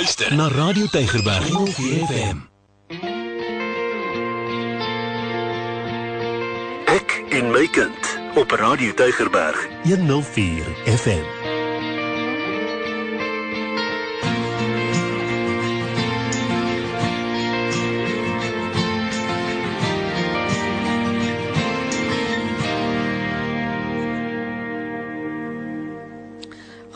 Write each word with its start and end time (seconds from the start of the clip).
luister 0.00 0.34
na 0.34 0.48
Radio 0.48 0.86
Tygerberg 0.88 1.44
104 1.44 2.06
FM. 2.08 2.36
Ek 6.88 7.08
en 7.36 7.50
my 7.52 7.66
kind 7.68 8.08
op 8.40 8.50
Radio 8.50 8.94
Tygerberg 8.96 9.60
104 9.84 10.64
FM. 10.88 11.26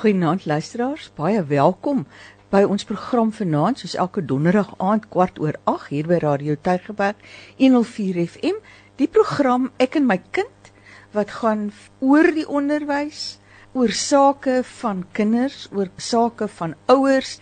Goeienaand 0.04 0.44
luisteraars, 0.44 1.10
baie 1.16 1.44
welkom 1.44 2.06
by 2.54 2.62
ons 2.70 2.84
program 2.86 3.32
vanaand 3.34 3.80
soos 3.80 3.96
elke 3.98 4.22
donderdag 4.30 4.68
aand 4.78 5.08
kwart 5.10 5.40
oor 5.42 5.56
8 5.70 5.88
hier 5.90 6.06
by 6.06 6.20
Radio 6.22 6.54
Tygerberg 6.54 7.18
104 7.58 8.20
FM. 8.28 8.60
Die 9.00 9.08
program 9.10 9.72
Ek 9.82 9.96
en 9.98 10.06
my 10.06 10.20
kind 10.36 10.70
wat 11.16 11.32
gaan 11.40 11.64
oor 11.98 12.30
die 12.34 12.46
onderwys, 12.46 13.40
oor 13.74 13.90
sake 13.90 14.60
van 14.78 15.02
kinders, 15.18 15.64
oor 15.74 15.90
sake 15.98 16.46
van 16.60 16.76
ouers 16.94 17.40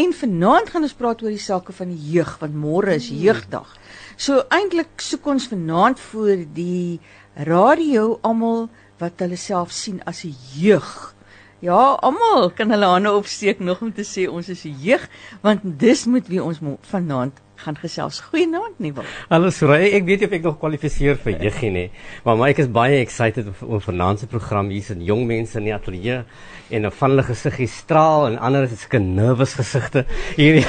en 0.00 0.16
vanaand 0.16 0.72
gaan 0.72 0.88
ons 0.88 0.96
praat 0.96 1.20
oor 1.20 1.34
die 1.34 1.44
sake 1.44 1.76
van 1.76 1.92
die 1.92 2.00
jeug 2.14 2.38
want 2.40 2.56
môre 2.56 2.96
is 2.96 3.10
jeugdag. 3.12 3.68
So 4.16 4.46
eintlik 4.48 5.04
soek 5.04 5.28
ons 5.28 5.50
vanaand 5.52 6.00
vir 6.14 6.46
die 6.56 7.02
radio 7.36 8.14
almal 8.24 8.70
wat 9.02 9.20
hulle 9.20 9.36
self 9.36 9.76
sien 9.76 10.00
as 10.08 10.24
'n 10.24 10.32
jeug. 10.56 11.13
Ja, 11.64 11.94
almal 12.04 12.50
kan 12.52 12.68
hulle 12.74 12.88
hande 12.92 13.12
opsteek 13.16 13.60
nog 13.64 13.80
om 13.80 13.92
te 13.96 14.04
sê 14.04 14.26
ons 14.28 14.50
is 14.52 14.66
jeug, 14.84 15.04
want 15.40 15.62
dis 15.80 16.02
moet 16.04 16.26
wie 16.28 16.42
ons 16.44 16.58
vanaand 16.90 17.38
gaan 17.56 17.76
gesels. 17.78 18.20
Goeienaand, 18.28 18.78
Nieuwel. 18.82 19.06
Hallo 19.30 19.50
Soraya, 19.54 19.86
ek 19.96 20.06
weet 20.08 20.24
nie 20.24 20.28
of 20.28 20.34
ek 20.38 20.46
nog 20.48 20.58
kwalifiseer 20.62 21.18
vir 21.22 21.36
juggie 21.46 21.70
nie, 21.74 21.86
maar 22.24 22.38
maar 22.40 22.54
ek 22.54 22.64
is 22.64 22.70
baie 22.72 23.00
excited 23.02 23.48
oor 23.62 23.82
vanaand 23.84 24.24
se 24.24 24.28
program. 24.30 24.72
Hier's 24.74 24.92
jong 24.94 25.24
mense 25.28 25.58
in 25.60 25.68
die 25.70 25.74
ateljee 25.74 26.24
en 26.70 26.86
'n 26.86 26.90
van 26.90 27.10
hulle 27.10 27.22
gesiggie 27.22 27.68
straal 27.68 28.26
en 28.26 28.38
ander 28.38 28.64
is 28.64 28.80
sulke 28.80 28.98
nervus 28.98 29.54
gesigte 29.54 30.04
hier 30.36 30.64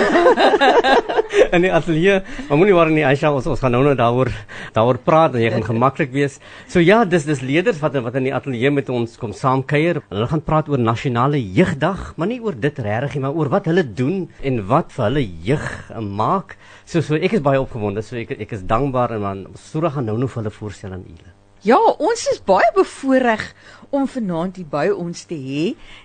in 1.55 1.61
die 1.61 1.71
ateljee. 1.73 2.21
Maar 2.47 2.57
moenie 2.57 2.75
worry 2.75 2.93
nie, 2.93 3.05
Aisha, 3.05 3.31
ons 3.33 3.47
ons 3.47 3.59
gaan 3.59 3.71
nou 3.71 3.83
nou 3.83 3.95
daaroor 3.95 4.31
daaroor 4.75 4.99
praat 5.07 5.35
en 5.35 5.41
jy 5.41 5.51
gaan 5.51 5.63
gemaklik 5.63 6.11
wees. 6.11 6.39
So 6.67 6.79
ja, 6.83 7.03
dis 7.05 7.25
dis 7.25 7.41
leerders 7.41 7.79
wat 7.83 7.95
wat 7.95 8.15
in 8.19 8.29
die 8.29 8.35
ateljee 8.35 8.71
met 8.71 8.89
ons 8.89 9.17
kom 9.17 9.33
saam 9.33 9.63
kuier. 9.63 10.01
Hulle 10.09 10.27
gaan 10.27 10.43
praat 10.43 10.69
oor 10.69 10.81
nasionale 10.81 11.39
jeugdag, 11.39 12.13
maar 12.17 12.27
nie 12.27 12.41
oor 12.43 12.55
dit 12.59 12.79
regtig 12.79 13.15
nie, 13.15 13.25
maar 13.25 13.35
oor 13.35 13.49
wat 13.49 13.69
hulle 13.71 13.83
doen 13.83 14.25
en 14.43 14.61
wat 14.67 14.91
vir 14.95 15.05
hulle 15.09 15.25
jeug 15.47 15.67
maak. 16.01 16.57
So 16.85 17.01
so 17.01 17.17
ek 17.17 17.33
is 17.33 17.41
baie 17.41 17.57
opgewonde. 17.57 18.03
So 18.05 18.17
ek 18.21 18.35
ek 18.37 18.51
is 18.53 18.61
dankbaar 18.69 19.15
en 19.15 19.23
man 19.23 19.39
Sura 19.57 19.89
gaan 19.89 20.05
nou 20.05 20.19
vir 20.21 20.41
hulle 20.43 20.53
voorstel 20.53 20.93
aan 20.93 21.05
julle. 21.07 21.31
Ja, 21.65 21.79
ons 21.81 22.27
is 22.29 22.43
baie 22.45 22.67
bevoorreg 22.75 23.41
om 23.89 24.05
vanaand 24.05 24.59
hier 24.59 24.69
by 24.69 24.91
ons 24.93 25.23
te 25.25 25.33
hê 25.33 25.63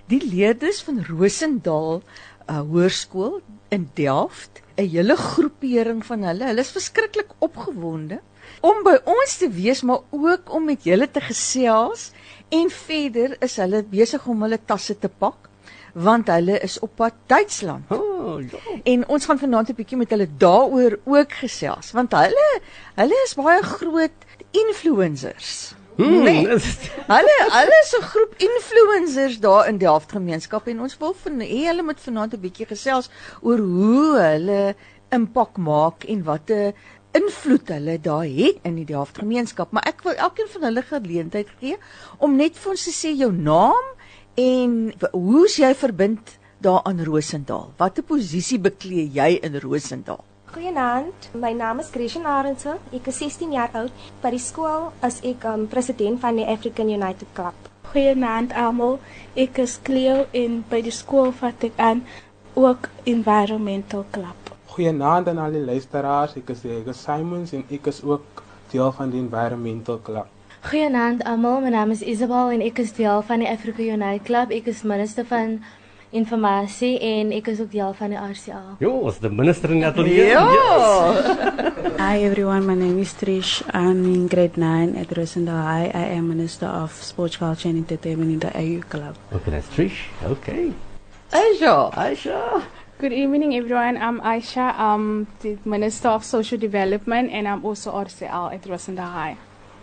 die 0.09 0.23
leerders 0.25 0.81
van 0.87 1.03
Rosendal 1.05 2.01
uh, 2.01 2.63
Hoërskool 2.63 3.43
in 3.77 3.91
Delft, 3.95 4.63
'n 4.81 4.89
hele 4.89 5.19
groepering 5.21 6.01
van 6.07 6.25
hulle. 6.31 6.49
Hulle 6.49 6.65
is 6.65 6.73
verskriklik 6.73 7.37
opgewonde 7.45 8.23
om 8.65 8.81
by 8.83 8.97
ons 9.05 9.37
te 9.37 9.51
wees, 9.53 9.85
maar 9.85 10.01
ook 10.11 10.49
om 10.49 10.65
met 10.65 10.89
julle 10.89 11.11
te 11.11 11.21
gesels 11.21 12.09
en 12.49 12.73
verder 12.73 13.37
is 13.45 13.61
hulle 13.61 13.85
besig 13.85 14.27
om 14.27 14.49
hulle 14.49 14.59
tasse 14.65 14.97
te 14.97 15.13
pak 15.13 15.50
want 15.95 16.29
hulle 16.29 16.59
is 16.59 16.79
op 16.79 16.95
pad 16.97 17.15
Duitsland. 17.27 17.91
Oh, 17.91 18.41
ja. 18.41 18.59
En 18.85 19.09
ons 19.09 19.25
gaan 19.25 19.39
vanaand 19.39 19.69
'n 19.71 19.75
bietjie 19.75 19.97
met 19.97 20.11
hulle 20.11 20.29
daaroor 20.39 20.99
ook 21.05 21.33
gesels 21.33 21.93
want 21.93 22.13
hulle 22.13 22.61
hulle 22.95 23.23
is 23.25 23.35
baie 23.35 23.63
groot 23.63 24.19
influencers. 24.51 25.75
Hmm, 25.97 26.23
Nee. 26.23 26.47
Hulle 27.15 27.37
hulle 27.57 27.79
is 27.83 27.95
'n 27.99 28.03
groep 28.03 28.35
influencers 28.37 29.41
daar 29.41 29.69
in 29.69 29.79
Delft 29.79 30.13
gemeenskap 30.13 30.67
en 30.67 30.81
ons 30.81 30.97
wil 30.99 31.15
van 31.23 31.41
hê 31.41 31.67
hulle 31.67 31.83
moet 31.83 32.01
vanaand 32.01 32.35
'n 32.35 32.41
bietjie 32.41 32.67
gesels 32.67 33.11
oor 33.43 33.59
hoe 33.59 34.19
hulle 34.19 34.75
impak 35.11 35.57
maak 35.57 36.05
en 36.05 36.23
wat 36.25 36.51
'n 36.51 36.75
invloed 37.13 37.69
hulle 37.69 38.01
daar 38.01 38.25
het 38.25 38.59
in 38.63 38.75
die 38.75 38.85
Delft 38.85 39.19
gemeenskap. 39.19 39.71
Maar 39.71 39.83
ek 39.83 40.03
wil 40.03 40.15
elkeen 40.15 40.49
van 40.49 40.63
hulle 40.63 40.83
geleentheid 40.83 41.49
gee 41.59 41.77
om 42.19 42.37
net 42.37 42.57
vir 42.59 42.71
ons 42.71 42.85
te 42.85 42.95
sê 42.95 43.11
jou 43.17 43.33
naam 43.33 43.87
en 44.41 44.75
w- 45.01 45.13
hoe's 45.13 45.57
jy 45.61 45.71
verbind 45.77 46.35
daar 46.65 46.81
aan 46.89 47.01
Rosendal? 47.05 47.71
Watter 47.81 48.05
posisie 48.07 48.59
beklee 48.63 49.07
jy 49.13 49.31
in 49.47 49.59
Rosendal? 49.61 50.23
Goeienaand, 50.51 51.29
my 51.39 51.53
naam 51.55 51.79
is 51.83 51.91
Christian 51.95 52.25
Arendse. 52.27 52.73
Ek 52.97 53.07
is 53.13 53.19
16 53.23 53.53
jaar 53.55 53.71
oud. 53.79 53.93
By 54.23 54.33
die 54.35 54.41
skool 54.43 54.89
is 55.07 55.21
ek 55.23 55.45
um, 55.47 55.67
president 55.71 56.19
van 56.25 56.41
die 56.41 56.47
African 56.51 56.91
United 56.91 57.29
Club. 57.37 57.69
Goeienaand 57.93 58.53
almal. 58.59 58.99
Ek 59.39 59.61
is 59.63 59.77
Cleo 59.87 60.25
en 60.35 60.61
by 60.71 60.81
die 60.87 60.95
skool 60.95 61.31
vat 61.39 61.63
ek 61.71 61.79
aan 61.79 62.03
ook 62.59 62.89
Environmental 63.07 64.05
Club. 64.15 64.51
Goeienaand 64.75 65.29
aan 65.31 65.39
al 65.39 65.55
die 65.55 65.65
luisteraars. 65.67 66.35
Ek 66.41 66.51
is 66.55 66.65
Diego 66.67 66.93
Simons 66.99 67.55
en 67.55 67.65
ek 67.71 67.87
is 67.93 68.03
ook 68.03 68.43
deel 68.73 68.91
van 68.99 69.11
die 69.15 69.23
Environmental 69.23 70.01
Club. 70.07 70.27
Goeienaand 70.61 71.23
almal, 71.25 71.63
my 71.65 71.71
naam 71.73 71.89
is 71.91 72.03
Isabel 72.05 72.51
en 72.53 72.61
ek 72.61 72.83
is 72.83 72.91
deel 72.93 73.23
van 73.25 73.41
die 73.41 73.49
Africa 73.49 73.81
Unite 73.81 74.27
Club. 74.29 74.51
Ek 74.53 74.67
is 74.69 74.83
minister 74.85 75.25
van 75.25 75.55
informasie 76.13 76.99
en 77.01 77.31
ek 77.33 77.49
is 77.49 77.63
ook 77.65 77.71
deel 77.73 77.95
van 77.97 78.13
die 78.13 78.21
RCA. 78.21 78.61
Jo, 78.85 78.93
ons 79.09 79.23
die 79.23 79.31
minister 79.33 79.73
in 79.73 79.81
die 79.81 79.89
ateljee. 79.89 80.37
Hi 81.97 82.21
everyone, 82.29 82.69
my 82.69 82.77
name 82.77 83.01
is 83.01 83.17
Trish. 83.17 83.65
I'm 83.73 84.05
in 84.05 84.29
grade 84.29 84.61
9 84.61 85.01
at 85.01 85.17
Rosendal 85.17 85.65
High. 85.65 85.89
I 85.97 86.13
am 86.21 86.29
the 86.29 86.37
Minister 86.37 86.69
of 86.69 86.93
Sports 86.93 87.41
Culture 87.41 87.73
and 87.73 87.81
Entertainment 87.81 88.31
in 88.37 88.45
the 88.45 88.53
AU 88.53 88.85
Club. 88.85 89.17
Okay, 89.33 89.57
that's 89.57 89.73
Trish. 89.73 90.13
Okay. 90.37 90.75
Aisha. 91.33 91.89
Aisha. 91.95 92.65
Good 92.99 93.15
evening 93.15 93.57
everyone. 93.57 93.97
I'm 93.97 94.21
Aisha. 94.21 94.75
I'm 94.77 95.27
the 95.41 95.57
Minister 95.65 96.09
of 96.09 96.23
Social 96.23 96.59
Development 96.59 97.33
and 97.33 97.49
I'm 97.49 97.65
also 97.65 97.97
RCL 97.97 98.53
at 98.53 98.69
Rosendal 98.69 99.09
High. 99.09 99.39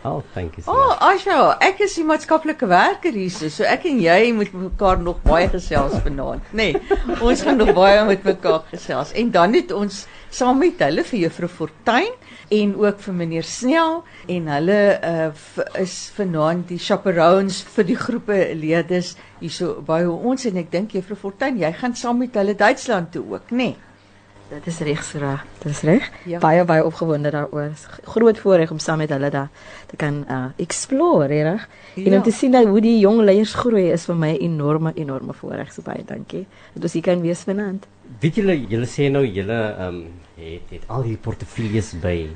Oh, 0.07 0.23
thank 0.33 0.55
you 0.57 0.63
so 0.63 0.71
oh, 0.71 0.89
much. 0.89 1.25
Asha, 1.25 1.57
ek 1.67 1.81
is 1.83 1.95
die 1.99 2.03
maatskaplike 2.07 2.67
werker 2.71 3.11
hierso, 3.11 3.49
so 3.51 3.65
ek 3.67 3.87
en 3.89 3.97
jy 3.99 4.31
moet 4.37 4.53
mekaar 4.55 5.01
nog 5.03 5.19
baie 5.25 5.49
gesels 5.51 5.97
vanaand, 6.05 6.53
nê. 6.55 6.69
Nee, 6.77 7.17
ons 7.19 7.43
gaan 7.43 7.59
nog 7.59 7.73
baie 7.75 8.05
met 8.07 8.23
mekaar 8.27 8.63
gesels. 8.71 9.11
En 9.19 9.33
dan 9.35 9.57
het 9.57 9.73
ons 9.75 10.05
saam 10.31 10.61
met 10.63 10.79
hulle 10.85 11.03
vir 11.09 11.19
juffrou 11.25 11.49
Fortuin 11.51 12.13
en 12.55 12.75
ook 12.79 13.01
vir 13.03 13.17
meneer 13.19 13.47
Snell 13.47 13.99
en 14.31 14.47
hulle 14.53 14.79
uh, 15.09 15.27
is 15.81 15.97
vanaand 16.15 16.69
die 16.71 16.79
chaperones 16.83 17.59
vir 17.75 17.89
die 17.91 17.99
groepe 17.99 18.37
leerders 18.55 19.15
hierso 19.41 19.81
by 19.87 20.03
ons 20.07 20.47
en 20.47 20.61
ek 20.63 20.71
dink 20.71 20.95
juffrou 20.95 21.19
Fortuin, 21.27 21.59
jy 21.59 21.73
gaan 21.81 21.99
saam 21.99 22.23
met 22.23 22.39
hulle 22.39 22.55
Duitsland 22.55 23.11
toe 23.15 23.25
ook, 23.35 23.51
nê. 23.51 23.73
Nee. 23.73 23.86
Dit 24.49 24.67
is 24.67 24.77
reg, 24.79 25.03
Sura. 25.03 25.43
Dit 25.59 25.71
is 25.71 25.81
reg. 25.83 26.05
Ja. 26.25 26.39
Baie 26.39 26.63
baie 26.65 26.85
opgewonde 26.85 27.29
daaroor. 27.31 27.71
Groot 28.03 28.37
voorreg 28.39 28.71
om 28.71 28.79
saam 28.79 28.97
met 28.97 29.09
hulle 29.09 29.29
daar 29.29 29.49
te 29.85 29.95
kan 29.95 30.23
uh, 30.29 30.45
explore, 30.55 31.27
reg? 31.43 31.67
En 31.95 32.03
Ja. 32.11 32.15
om 32.17 32.23
te 32.23 32.31
sien 32.31 32.51
dat 32.51 32.65
hoe 32.65 32.81
die 32.81 32.99
jong 32.99 33.19
leiers 33.21 33.53
groei 33.53 33.91
is 33.91 34.05
vir 34.05 34.15
my 34.15 34.31
'n 34.31 34.41
enorme 34.41 34.91
enorme 34.95 35.33
voorreg. 35.33 35.73
So 35.73 35.81
baie 35.81 36.03
dankie. 36.05 36.45
Dat 36.73 36.83
ons 36.83 36.93
hier 36.93 37.01
kan 37.01 37.21
wees 37.21 37.39
vanaand. 37.43 37.87
Weet 38.19 38.35
julle, 38.35 38.67
julle 38.67 38.85
sê 38.85 39.11
nou 39.11 39.25
julle 39.25 39.75
ehm 39.77 39.87
um, 39.87 40.05
het 40.35 40.69
het 40.69 40.83
al 40.87 41.01
hierdie 41.01 41.21
portefeuilles 41.21 41.93
by 42.01 42.29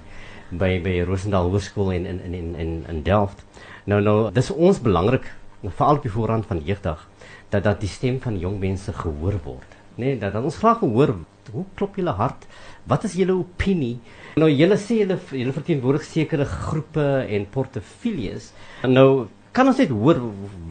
by 0.50 0.82
by 0.84 1.02
Rosendal 1.08 1.50
Hoërskool 1.50 1.92
in 1.92 2.06
in 2.06 2.20
in 2.24 2.34
in 2.34 2.56
in, 2.56 2.84
in 2.90 3.04
Delft. 3.04 3.46
Nou 3.86 4.02
nou, 4.02 4.32
dis 4.32 4.52
ons 4.52 4.82
belangrik, 4.82 5.32
veral 5.64 5.96
op 5.96 6.02
die 6.02 6.12
voorrand 6.12 6.46
van 6.46 6.60
jeugdag, 6.60 7.08
dat 7.50 7.64
dat 7.64 7.80
die 7.80 7.90
stem 7.90 8.20
van 8.22 8.40
jong 8.40 8.60
mense 8.60 8.94
gehoor 8.94 9.40
word. 9.44 9.70
Nee, 9.96 10.18
dat, 10.18 10.34
dat 10.34 10.44
ons 10.44 10.58
graag 10.58 10.80
hoor 10.80 11.16
hoe 11.54 11.66
klop 11.76 11.96
julle 11.96 12.14
hart? 12.18 12.48
Wat 12.90 13.04
is 13.04 13.14
julle 13.20 13.34
opinie? 13.34 14.00
Nou 14.40 14.50
julle 14.50 14.78
sê 14.80 15.02
julle 15.02 15.18
julle 15.32 15.54
verteenwoordig 15.56 16.04
sekere 16.08 16.46
groepe 16.46 17.08
en 17.28 17.48
portefeuilles. 17.52 18.52
Nou 18.88 19.28
kan 19.52 19.68
ons 19.68 19.80
net 19.82 19.90
hoor 19.92 20.22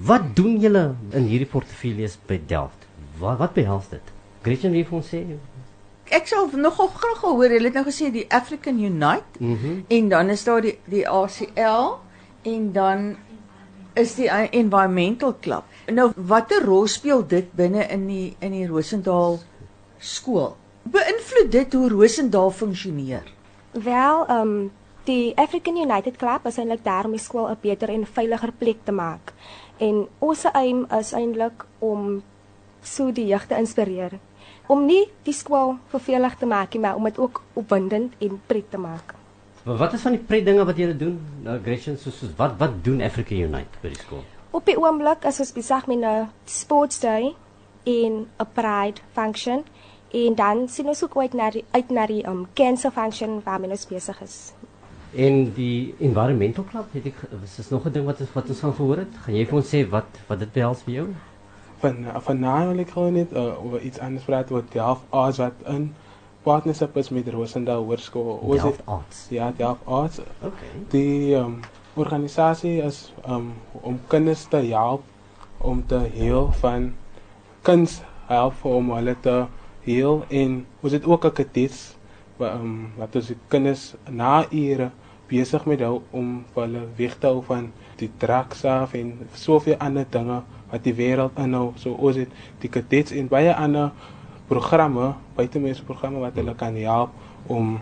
wat 0.09 0.31
doen 0.37 0.57
julle 0.61 0.95
in 1.13 1.27
hierdie 1.29 1.49
portefeuilles 1.51 2.17
by 2.29 2.41
Delft? 2.49 2.87
Wat 3.21 3.39
wat 3.43 3.57
behels 3.57 3.91
dit? 3.93 4.13
Gretchen 4.43 4.73
wie 4.73 4.87
vir 4.89 5.01
ons 5.01 5.11
sê? 5.13 5.25
Ek 6.11 6.27
sal 6.27 6.49
nogal 6.59 6.89
graag 6.95 7.21
wil 7.23 7.37
hoor, 7.39 7.53
hulle 7.55 7.69
het 7.71 7.77
nou 7.79 7.85
gesê 7.87 8.09
die 8.11 8.27
African 8.35 8.81
Unite 8.83 9.39
Mhm. 9.39 9.85
En 9.89 10.09
dan 10.09 10.31
is 10.31 10.45
daar 10.45 10.61
die 10.63 10.79
die 10.87 11.09
ACL 11.09 12.01
en 12.43 12.73
dan 12.73 13.17
is 13.95 14.15
die 14.15 14.29
Environmental 14.31 15.37
Club. 15.41 15.65
Nou 15.91 16.11
watter 16.17 16.65
rol 16.65 16.87
speel 16.87 17.27
dit 17.27 17.53
binne 17.57 17.87
in 17.89 18.07
die 18.07 18.37
in 18.39 18.53
die 18.53 18.67
Rosendal 18.67 19.41
skool? 20.01 20.57
Beïnvloed 20.83 21.51
dit 21.53 21.73
hoe 21.73 21.89
Rosendal 21.89 22.51
funksioneer? 22.51 23.27
Wel, 23.73 24.31
um, 24.31 24.73
die 25.05 25.37
African 25.37 25.77
United 25.77 26.17
Club 26.17 26.47
is 26.47 26.59
eintlik 26.59 26.85
daar 26.85 27.05
om 27.05 27.15
die 27.15 27.21
skool 27.21 27.49
'n 27.51 27.59
beter 27.61 27.89
en 27.89 28.07
veiliger 28.07 28.53
plek 28.53 28.85
te 28.85 28.93
maak. 28.93 29.33
En 29.79 30.09
ons 30.19 30.45
aim 30.53 30.87
is 30.99 31.13
eintlik 31.13 31.65
om 31.79 32.23
so 32.83 33.13
die 33.13 33.27
jeug 33.27 33.47
te 33.47 33.57
inspireer 33.57 34.19
om 34.71 34.85
nie 34.87 35.09
die 35.27 35.35
skool 35.35 35.79
vervelig 35.91 36.37
te 36.39 36.47
maak 36.47 36.75
nie, 36.75 36.83
maar 36.85 36.99
om 36.99 37.05
dit 37.09 37.19
ook 37.19 37.43
opwindend 37.59 38.15
en 38.23 38.41
pret 38.47 38.71
te 38.71 38.79
maak. 38.79 39.15
Maar 39.65 39.77
wat 39.77 39.97
is 39.97 40.05
van 40.07 40.15
die 40.17 40.23
pret 40.23 40.47
dinge 40.47 40.65
wat 40.65 40.79
julle 40.79 40.97
doen? 40.97 41.19
Nou 41.45 41.59
Gretchen, 41.65 41.99
soos, 41.99 42.21
soos 42.23 42.37
wat 42.39 42.57
wat 42.61 42.79
doen 42.85 43.03
Africa 43.03 43.35
Unite 43.35 43.83
by 43.83 43.91
die 43.93 43.99
skool? 44.01 44.23
Op 44.57 44.67
die 44.67 44.79
oomblik 44.79 45.27
is 45.29 45.41
ons 45.43 45.53
besig 45.53 45.87
met 45.91 45.99
'n 45.99 46.31
sports 46.45 47.01
day 47.01 47.35
en 47.85 48.27
'n 48.39 48.49
pride 48.55 49.03
function 49.13 49.65
en 50.11 50.35
dan 50.35 50.69
sien 50.69 50.87
ons 50.87 51.05
ook 51.05 51.17
uit 51.17 51.35
na 51.35 51.51
die 51.51 51.65
uit 51.71 51.91
na 51.91 52.07
die 52.07 52.27
um, 52.27 52.47
cancer 52.55 52.91
function 52.91 53.41
waarmee 53.45 53.71
ons 53.71 53.87
besig 53.87 54.21
is. 54.23 54.37
En 55.15 55.53
die 55.55 55.95
environmental 55.99 56.65
club, 56.71 56.93
het 56.95 57.07
ek 57.11 57.25
is 57.43 57.59
is 57.59 57.71
nog 57.71 57.87
'n 57.87 57.93
ding 57.93 58.07
wat 58.07 58.23
wat 58.33 58.49
ons 58.49 58.61
gaan 58.61 58.75
verhoor 58.75 58.97
het. 58.97 59.17
Gaan 59.25 59.35
jy 59.35 59.47
vir 59.47 59.57
ons 59.57 59.75
sê 59.75 59.89
wat 59.89 60.21
wat 60.29 60.39
dit 60.39 60.53
behels 60.53 60.83
vir 60.83 60.95
jou? 60.95 61.09
Van 61.81 62.07
vanaand 62.21 62.69
wil 62.71 62.79
ek 62.79 62.91
gewoon 62.91 63.13
net 63.13 63.33
uh, 63.33 63.65
oor 63.65 63.81
iets 63.81 63.99
anders 63.99 64.25
praat 64.25 64.51
oor 64.51 64.65
die 64.71 64.81
half 64.81 65.03
arts 65.11 65.39
wat 65.39 65.55
in 65.67 65.95
partnership 66.43 66.97
is 66.97 67.09
met 67.09 67.29
Rosendal 67.29 67.85
Hoërskool. 67.85 68.39
Ons 68.43 68.63
het 68.63 68.81
arts. 68.85 69.27
Ja, 69.31 69.53
die 69.57 69.65
half 69.65 69.79
arts. 69.85 70.21
Okay. 70.41 70.73
Die 70.89 71.35
um, 71.35 71.61
organisasie 71.95 72.83
is 72.83 73.13
um, 73.29 73.53
om 73.73 74.01
kinders 74.09 74.45
te 74.49 74.57
help 74.57 75.03
om 75.59 75.87
te 75.87 75.99
heel 76.13 76.53
van 76.53 76.93
kuns 77.63 78.01
help 78.27 78.65
om 78.65 78.93
hulle 78.95 79.17
te 79.21 79.45
heel 79.85 80.25
en 80.29 80.67
ons 80.81 80.93
het 80.93 81.05
ook 81.05 81.25
'n 81.25 81.33
kadets 81.33 81.97
wat 82.37 82.55
um, 82.55 82.93
wat 82.97 83.17
ons 83.17 83.27
die 83.27 83.39
kinders 83.49 83.95
na 84.09 84.47
ure 84.51 84.91
besig 85.31 85.65
met 85.65 85.81
hou 85.81 86.01
om 86.11 86.45
hulle 86.55 86.87
weg 86.97 87.19
te 87.19 87.27
hou 87.27 87.43
van 87.47 87.71
die 88.01 88.11
drugs 88.19 88.65
af 88.65 88.95
en 88.99 89.13
soveel 89.35 89.77
ander 89.79 90.07
dinge 90.11 90.41
wat 90.71 90.85
die 90.87 90.95
wêreld 90.95 91.39
inhou. 91.39 91.73
So 91.77 91.93
ons 91.93 92.17
het 92.17 92.33
die 92.63 92.71
kadets 92.71 93.13
en 93.13 93.29
baie 93.29 93.55
ander 93.55 93.91
programme, 94.51 95.15
buitemuurse 95.37 95.85
programme 95.87 96.23
wat 96.25 96.39
hulle 96.41 96.55
kan 96.59 96.75
help 96.75 97.11
om 97.47 97.79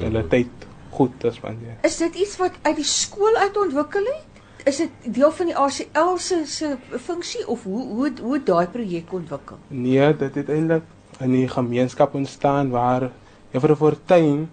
hulle 0.00 0.24
tyd 0.32 0.66
goed 0.90 1.12
te 1.20 1.32
spandeer. 1.34 1.76
Is 1.86 1.98
dit 2.00 2.14
iets 2.14 2.36
wat 2.40 2.56
uit 2.62 2.76
die 2.80 2.88
skool 2.88 3.36
uit 3.36 3.56
ontwikkel 3.56 4.08
het? 4.08 4.26
Is 4.68 4.80
dit 4.82 5.12
deel 5.16 5.32
van 5.32 5.48
die 5.48 5.56
ACL 5.56 6.16
se 6.20 6.42
se 6.46 6.76
funksie 7.00 7.46
of 7.48 7.64
hoe 7.64 7.84
hoe 7.88 8.12
hoe 8.20 8.40
daai 8.44 8.66
projek 8.66 9.12
ontwikkel? 9.12 9.60
Nee, 9.68 10.16
dit 10.16 10.34
het 10.34 10.48
eintlik 10.48 10.88
in 11.20 11.32
die 11.36 11.48
gemeenskap 11.48 12.14
ontstaan 12.14 12.70
waar 12.70 13.10
Juffrou 13.52 13.76
Fortuin 13.76 14.48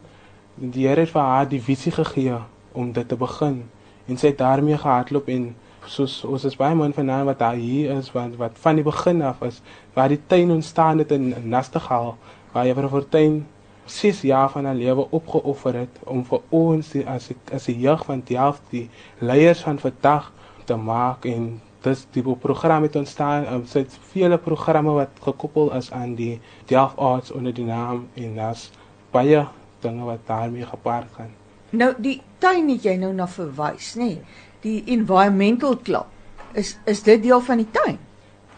die 0.55 0.87
Here 0.87 1.05
het 1.05 1.13
vir 1.13 1.21
haar 1.21 1.47
die 1.49 1.61
visie 1.61 1.93
gegee 1.93 2.39
om 2.73 2.91
dit 2.93 3.07
te 3.07 3.15
begin. 3.15 3.61
En 4.07 4.17
sy 4.17 4.31
het 4.31 4.39
daarmee 4.41 4.77
gehardloop 4.77 5.29
en 5.29 5.51
soos 5.87 6.19
ons 6.27 6.43
is 6.47 6.57
baie 6.59 6.75
man 6.75 6.95
vanaand 6.95 7.29
wat 7.29 7.39
daar 7.39 7.59
hier 7.59 7.93
is 7.95 8.09
wat 8.11 8.35
wat 8.39 8.57
van 8.63 8.79
die 8.79 8.83
begin 8.83 9.21
af 9.23 9.41
is 9.47 9.61
waar 9.95 10.09
die 10.11 10.19
tuin 10.27 10.51
ontstaan 10.51 10.99
het 11.03 11.11
in 11.15 11.33
Nastegal 11.47 12.17
waar 12.51 12.67
Juffrou 12.67 12.89
Fortuin 12.89 13.45
6 13.85 14.21
jaar 14.27 14.49
van 14.51 14.65
haar 14.65 14.75
lewe 14.75 15.07
opgeoffer 15.09 15.73
het 15.73 15.99
om 16.03 16.25
vir 16.27 16.41
ons 16.49 16.89
die, 16.91 17.05
as 17.07 17.29
ek, 17.31 17.53
as 17.55 17.69
die 17.69 17.77
jeug 17.79 18.03
van 18.09 18.23
Delft 18.27 18.65
die 18.73 18.89
leiers 19.19 19.63
van 19.63 19.79
vandag 19.79 20.31
te 20.67 20.75
maak 20.75 21.25
en 21.25 21.61
dis 21.85 22.05
die 22.11 22.23
program 22.23 22.83
het 22.87 22.95
ontstaan 22.95 23.45
um, 23.53 23.65
sy 23.65 23.83
het 23.85 23.97
vele 24.11 24.37
programme 24.37 24.95
wat 24.97 25.19
gekoppel 25.21 25.73
is 25.77 25.91
aan 25.91 26.15
die 26.15 26.39
Delft 26.65 26.97
Arts 26.97 27.31
onder 27.31 27.53
die 27.53 27.65
naam 27.65 28.07
en 28.13 28.35
daar's 28.35 28.69
baie 29.11 29.45
dinge 29.81 30.03
wat 30.03 30.25
daarmee 30.25 30.65
gepaard 30.65 31.11
gaan. 31.15 31.31
Nou 31.69 31.93
die 31.97 32.21
tuin 32.39 32.69
het 32.69 32.83
jy 32.83 32.95
nou 32.99 33.13
na 33.13 33.27
verwys, 33.27 33.93
nê? 33.95 34.03
Nee? 34.03 34.21
Die 34.63 34.83
environmental 34.97 35.77
club. 35.83 36.07
Is 36.53 36.77
is 36.85 37.03
dit 37.03 37.21
deel 37.23 37.41
van 37.41 37.61
die 37.61 37.69
tuin? 37.71 37.99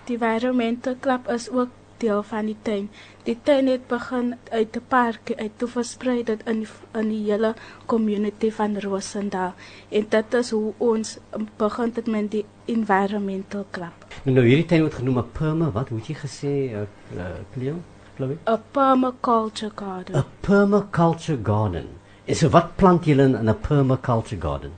Die 0.07 0.15
environmental 0.15 0.95
club 1.01 1.27
is 1.29 1.49
ook 1.49 1.73
deel 1.99 2.23
van 2.23 2.45
die 2.45 2.57
tuin. 2.61 2.89
Die 3.23 3.37
tuin 3.43 3.67
het 3.67 3.87
begin 3.87 4.35
uit 4.51 4.75
'n 4.75 4.85
park 4.87 5.31
uit 5.37 5.51
te 5.57 5.67
versprei 5.67 6.23
dit 6.23 6.41
in 6.45 6.59
die, 6.59 6.69
in 6.93 7.09
die 7.09 7.23
hele 7.31 7.53
community 7.85 8.51
van 8.51 8.79
Rosendal. 8.79 9.53
En 9.89 10.05
dit 10.09 10.33
is 10.33 10.49
hoe 10.49 10.73
ons 10.77 11.17
begin 11.57 11.91
het 11.95 12.07
met 12.07 12.31
die 12.31 12.45
environmental 12.65 13.65
club. 13.71 14.05
Nou, 14.23 14.35
nou 14.35 14.47
hierdie 14.47 14.65
tuin 14.65 14.81
word 14.81 14.93
genoem 14.93 15.17
'n 15.17 15.31
perma, 15.31 15.71
wat 15.71 15.89
moet 15.89 16.07
jy 16.07 16.15
gesê, 16.15 16.53
uh, 16.73 16.81
uh, 17.15 17.23
Cleo? 17.53 17.75
Chloe? 18.15 18.37
'n 18.45 18.61
Permaculture 18.71 19.71
garden. 19.75 20.15
'n 20.15 20.25
Permaculture 20.39 21.39
garden. 21.43 21.87
En 22.25 22.35
so 22.35 22.49
wat 22.49 22.75
plant 22.75 23.05
julle 23.05 23.23
in 23.23 23.49
'n 23.49 23.59
permaculture 23.59 24.41
garden? 24.41 24.71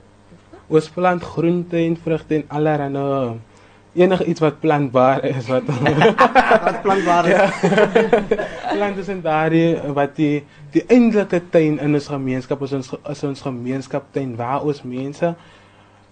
Ons 0.66 0.88
plant 0.88 1.22
groente 1.22 1.76
en 1.76 1.96
vrugte 1.96 2.34
en 2.34 2.44
allerlei 2.48 3.36
enige 3.92 4.24
iets 4.24 4.40
wat 4.40 4.60
plantbaar 4.60 5.24
is 5.24 5.46
wat 5.46 5.62
wat 6.66 6.82
plantbaar 6.82 7.26
is. 7.26 7.32
Ja. 7.32 7.50
Plante 8.76 9.04
sind 9.04 9.22
daardie 9.22 9.76
wat 9.92 10.16
die 10.16 10.44
die 10.72 10.84
eintlike 10.88 11.42
tuin 11.50 11.78
in 11.78 11.94
ons 11.94 12.08
gemeenskap 12.08 12.62
is 12.62 12.72
ons 12.72 12.92
is 13.10 13.24
ons 13.28 13.44
gemeenskap 13.44 14.06
tuin 14.16 14.36
waar 14.36 14.64
ons 14.64 14.82
mense 14.82 15.34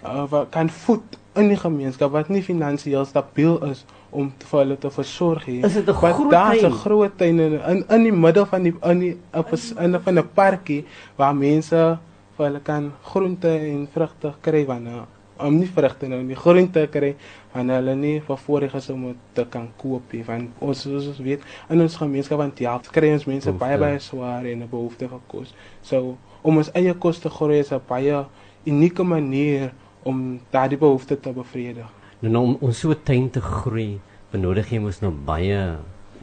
uh, 0.04 0.24
wat 0.28 0.50
kan 0.50 0.68
voed 0.82 1.16
in 1.38 1.48
die 1.48 1.56
gemeenskap 1.56 2.12
wat 2.12 2.28
nie 2.28 2.42
finansiëel 2.44 3.06
stabiel 3.08 3.56
is 3.70 3.84
om 4.10 4.28
te 4.38 4.48
vir 4.50 4.58
hulle 4.64 4.76
te 4.82 4.90
versorg 4.90 5.46
nie. 5.46 5.60
Is 5.64 5.78
dit 5.78 5.88
'n 5.88 5.94
groot 5.94 6.18
tuin? 6.18 6.30
Daar's 6.30 6.62
'n 6.62 6.80
groot 6.84 7.16
tuin 7.16 7.40
in, 7.40 7.60
in 7.62 7.84
in 7.88 8.02
die 8.02 8.12
middel 8.12 8.46
van 8.46 8.62
die 8.62 8.74
in 8.82 8.98
die 8.98 9.16
op 9.32 9.52
'n 9.52 10.00
in 10.06 10.18
'n 10.18 10.28
parkie 10.34 10.84
waar 11.16 11.34
mense 11.34 11.98
vir 12.36 12.46
hulle 12.46 12.60
kan 12.60 12.92
groente 13.02 13.48
en 13.48 13.88
vrugte 13.92 14.34
kry 14.40 14.66
wanneer 14.66 15.19
om 15.46 15.56
nie 15.58 15.69
vrugte 15.75 16.08
nou 16.08 16.20
nie 16.22 16.37
groente 16.37 16.87
kry 16.92 17.14
en 17.54 17.70
hulle 17.75 17.94
nie 17.96 18.16
vervoorreg 18.26 18.75
is 18.75 18.90
om 18.90 19.06
te 19.34 19.44
kan 19.50 19.69
koop 19.81 20.12
nie 20.12 20.22
want 20.26 20.50
ons 20.60 20.87
ons 20.87 21.20
weet 21.25 21.44
in 21.70 21.81
ons 21.81 21.96
gemeenskap 22.02 22.38
van 22.42 22.52
Delft 22.56 22.90
kry 22.94 23.12
ons 23.12 23.26
mense 23.26 23.52
baie 23.52 23.78
baie 23.81 23.98
swaar 24.00 24.46
en 24.46 24.62
'n 24.62 24.69
behoefte 24.70 25.08
vir 25.08 25.22
kos. 25.28 25.54
So 25.82 26.16
om 26.42 26.56
ons 26.56 26.70
eie 26.75 26.94
kos 26.94 27.19
te 27.19 27.28
groei 27.28 27.60
is 27.60 27.72
'n 27.72 27.81
baie 27.88 28.25
unieke 28.66 29.02
manier 29.02 29.72
om 30.02 30.40
daardie 30.50 30.78
behoefte 30.78 31.20
te 31.20 31.32
bevredig. 31.32 31.88
Nou, 32.20 32.32
nou 32.32 32.44
om 32.44 32.56
ons 32.60 32.78
so 32.78 32.94
tuin 32.94 33.31
te 33.31 33.40
groei, 33.40 34.00
benodig 34.32 34.70
jy 34.70 34.78
mos 34.78 35.00
nou 35.00 35.10
baie 35.10 35.76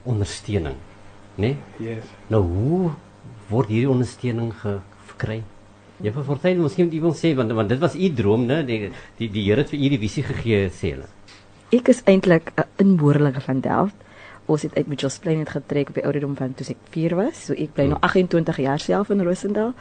ondersteuning, 0.04 0.76
né? 1.36 1.56
Nee? 1.80 1.90
Yes. 1.90 2.04
Nou 2.30 2.42
hoe 2.42 2.92
word 3.50 3.68
hierdie 3.68 3.90
ondersteuning 3.90 4.54
gekry? 4.62 5.44
Jy 5.98 6.12
vir 6.14 6.26
Fortuin, 6.28 6.60
miskien 6.62 6.92
jy 6.94 7.00
wil 7.02 7.16
sê 7.18 7.32
want 7.38 7.52
want 7.58 7.72
dit 7.74 7.80
was 7.82 7.96
u 7.98 8.10
droom, 8.14 8.46
né? 8.46 8.62
Die 8.66 8.92
die 9.18 9.30
die 9.34 9.46
Here 9.48 9.64
het 9.64 9.72
vir 9.74 9.80
u 9.80 9.90
die 9.96 10.02
visie 10.02 10.24
gegee, 10.24 10.68
sê 10.70 10.94
hulle. 10.94 11.08
Ek 11.74 11.90
is 11.90 12.04
eintlik 12.06 12.54
'n 12.56 12.68
inboorlinge 12.84 13.42
van 13.42 13.62
Delft. 13.62 14.07
Ons 14.48 14.64
het 14.64 14.76
uit 14.76 14.88
Mitchells 14.88 15.18
Plain 15.20 15.40
het 15.40 15.50
getrek 15.52 15.90
op 15.92 15.98
die 16.00 16.04
ouderdom 16.08 16.36
van 16.40 16.54
toe 16.56 16.66
ek 16.72 16.84
4 16.94 17.16
was. 17.20 17.42
So 17.50 17.54
ek 17.54 17.74
bly 17.76 17.90
nou 17.92 18.00
28 18.00 18.56
hmm. 18.56 18.64
jaar 18.64 18.80
self 18.80 19.12
in 19.12 19.24
Rosendal 19.28 19.74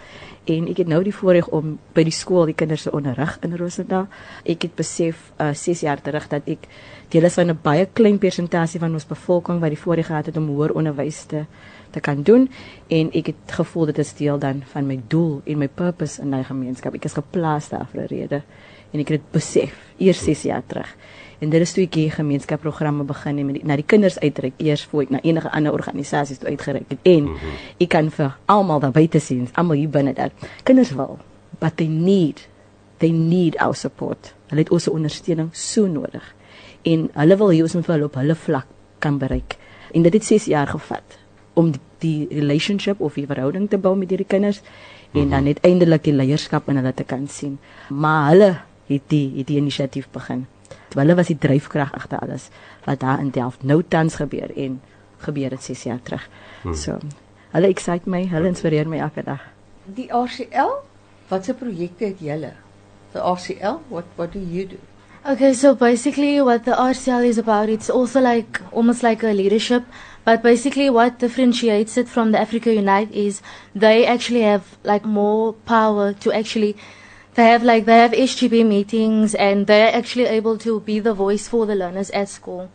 en 0.50 0.67
ek 0.73 0.83
het 0.83 0.90
nou 0.90 1.02
die 1.07 1.14
voorreg 1.14 1.47
om 1.55 1.76
by 1.95 2.02
die 2.07 2.14
skool 2.14 2.50
die 2.50 2.57
kinders 2.59 2.87
se 2.87 2.93
onderrig 2.95 3.38
in 3.47 3.55
Rosendal. 3.57 4.09
Ek 4.45 4.67
het 4.67 4.75
besef 4.79 5.31
uh 5.38 5.52
6 5.55 5.85
jaar 5.87 6.02
terug 6.02 6.26
dat 6.33 6.50
ek 6.50 6.67
deel 7.14 7.31
is 7.31 7.38
van 7.38 7.50
'n 7.50 7.59
baie 7.62 7.87
klein 7.87 8.19
persentasie 8.19 8.81
van 8.81 8.93
ons 8.93 9.07
bevolking 9.07 9.61
wat 9.61 9.71
die 9.71 9.83
voorreg 9.85 10.07
gehad 10.07 10.26
het 10.26 10.37
om 10.37 10.49
hoër 10.49 10.75
onderwys 10.75 11.25
te 11.25 11.45
te 11.90 12.00
kan 12.00 12.23
doen 12.23 12.50
en 12.88 13.11
ek 13.12 13.26
het 13.26 13.52
gevoel 13.59 13.87
dit 13.87 13.99
is 13.99 14.14
deel 14.14 14.38
dan 14.38 14.62
van 14.73 14.87
my 14.87 15.00
doel 15.09 15.40
en 15.45 15.59
my 15.59 15.69
purpose 15.69 16.21
in 16.23 16.29
my 16.29 16.43
gemeenskap. 16.45 16.95
Ek 16.95 17.05
is 17.05 17.17
geplaas 17.17 17.69
daar 17.69 17.87
vir 17.93 18.02
'n 18.02 18.07
rede 18.07 18.43
en 18.93 19.00
ek 19.00 19.09
het 19.09 19.21
dit 19.21 19.33
besef 19.33 19.75
eers 19.99 20.25
6 20.25 20.43
jaar 20.43 20.62
terug. 20.66 20.97
En 21.38 21.50
dit 21.52 21.61
is 21.61 21.73
toe 21.73 21.85
ek 21.85 21.97
hier 22.00 22.12
gemeenskapsprogramme 22.16 23.05
begin 23.09 23.40
en 23.43 23.50
na 23.69 23.76
die 23.76 23.85
kinders 23.85 24.16
uitreik 24.23 24.57
eers 24.62 24.87
voor 24.88 25.05
ek 25.05 25.12
na 25.12 25.21
enige 25.25 25.50
ander 25.52 25.75
organisasies 25.76 26.40
toe 26.40 26.49
uitgereik 26.49 26.95
het. 26.95 27.00
En 27.05 27.28
mhm. 27.28 27.57
ek 27.85 27.90
kan 27.93 28.09
vir 28.11 28.37
almal 28.52 28.81
daar 28.81 28.95
buite 28.97 29.21
sien, 29.21 29.49
almal 29.55 29.76
hier 29.83 29.93
binne 29.93 30.14
dat 30.16 30.47
kinders 30.64 30.95
wil, 30.97 31.19
but 31.61 31.76
they 31.76 31.88
need 31.88 32.47
they 32.99 33.12
need 33.12 33.59
our 33.61 33.76
support. 33.76 34.33
Hulle 34.49 34.64
het 34.64 34.73
ons 34.73 34.88
ondersteuning 34.88 35.50
so 35.52 35.85
nodig. 35.87 36.25
En 36.88 37.11
hulle 37.12 37.37
wil 37.37 37.52
hê 37.52 37.61
ons 37.66 37.76
moet 37.76 37.93
hulle 37.93 38.09
op 38.09 38.16
hulle 38.16 38.37
vlak 38.47 38.69
kan 39.05 39.19
bereik. 39.21 39.59
En 39.93 40.07
dit 40.07 40.14
het 40.16 40.25
6 40.25 40.49
jaar 40.49 40.71
gevat 40.73 41.19
om 41.57 41.71
die, 41.73 41.81
die 42.00 42.28
relationship 42.31 43.00
of 43.00 43.16
die 43.16 43.26
verhouding 43.28 43.69
te 43.69 43.81
bou 43.81 43.95
met 43.97 44.11
hierdie 44.12 44.28
kinders 44.28 44.61
mm 44.61 44.66
-hmm. 44.66 45.21
en 45.23 45.28
dan 45.28 45.38
mhm. 45.38 45.47
uiteindelik 45.47 46.05
die 46.05 46.12
leierskap 46.12 46.69
in 46.69 46.76
hulle 46.76 46.95
te 46.95 47.05
kan 47.05 47.28
sien. 47.28 47.59
Maar 47.88 48.31
hulle 48.31 48.57
het 48.87 49.09
die 49.12 49.33
het 49.37 49.47
die 49.47 49.57
inisiatief 49.57 50.09
begin. 50.12 50.47
Hulle 50.97 51.14
was 51.14 51.28
die 51.28 51.38
dryfkrag 51.38 51.93
agter 51.93 52.19
alles 52.19 52.49
wat 52.85 53.00
daar 53.00 53.21
in 53.21 53.31
Delft 53.31 53.62
nou 53.62 53.83
tans 53.88 54.14
gebeur 54.14 54.50
en 54.57 54.81
gebeur 55.19 55.50
het 55.50 55.62
6 55.62 55.83
jaar 55.83 56.02
terug. 56.02 56.28
Hmm. 56.62 56.75
So, 56.75 56.99
hulle 57.50 57.69
excite 57.69 58.09
my, 58.09 58.25
hulle 58.28 58.49
inspireer 58.49 58.88
my 58.88 58.99
elke 58.99 59.23
dag. 59.25 59.43
Die 59.85 60.09
RCL, 60.12 60.73
watse 61.28 61.55
projekte 61.55 62.05
het 62.05 62.21
julle? 62.21 62.52
The 63.12 63.21
RCL, 63.21 63.81
what 63.88 64.05
what 64.16 64.33
do 64.33 64.40
you 64.40 64.66
do? 64.66 64.76
Okay, 65.31 65.52
so 65.52 65.75
basically 65.75 66.40
what 66.43 66.64
the 66.64 66.75
RCL 66.75 67.25
is 67.25 67.38
about, 67.38 67.69
it's 67.69 67.90
also 67.90 68.21
like 68.21 68.61
almost 68.73 69.02
like 69.02 69.26
a 69.26 69.33
leadership 69.33 69.83
But 70.26 70.43
basically, 70.43 70.90
what 70.90 71.21
differentiates 71.21 71.97
it 71.97 72.09
from 72.09 72.33
the 72.33 72.40
Africa 72.40 72.75
Unite 72.75 73.12
is 73.12 73.43
they 73.76 74.05
actually 74.05 74.43
have 74.43 74.76
like 74.83 75.05
more 75.05 75.52
power 75.52 76.14
to 76.14 76.33
actually. 76.33 76.76
They 77.37 77.49
have 77.49 77.62
like 77.62 77.85
they 77.85 77.99
have 77.99 78.12
HGB 78.12 78.64
meetings 78.64 79.35
and 79.35 79.66
they're 79.66 79.95
actually 79.95 80.25
able 80.25 80.57
to 80.59 80.81
be 80.81 81.00
the 81.00 81.12
voice 81.12 81.47
for 81.49 81.66
the 81.66 81.75
learners 81.75 82.09
at 82.11 82.31
school, 82.31 82.71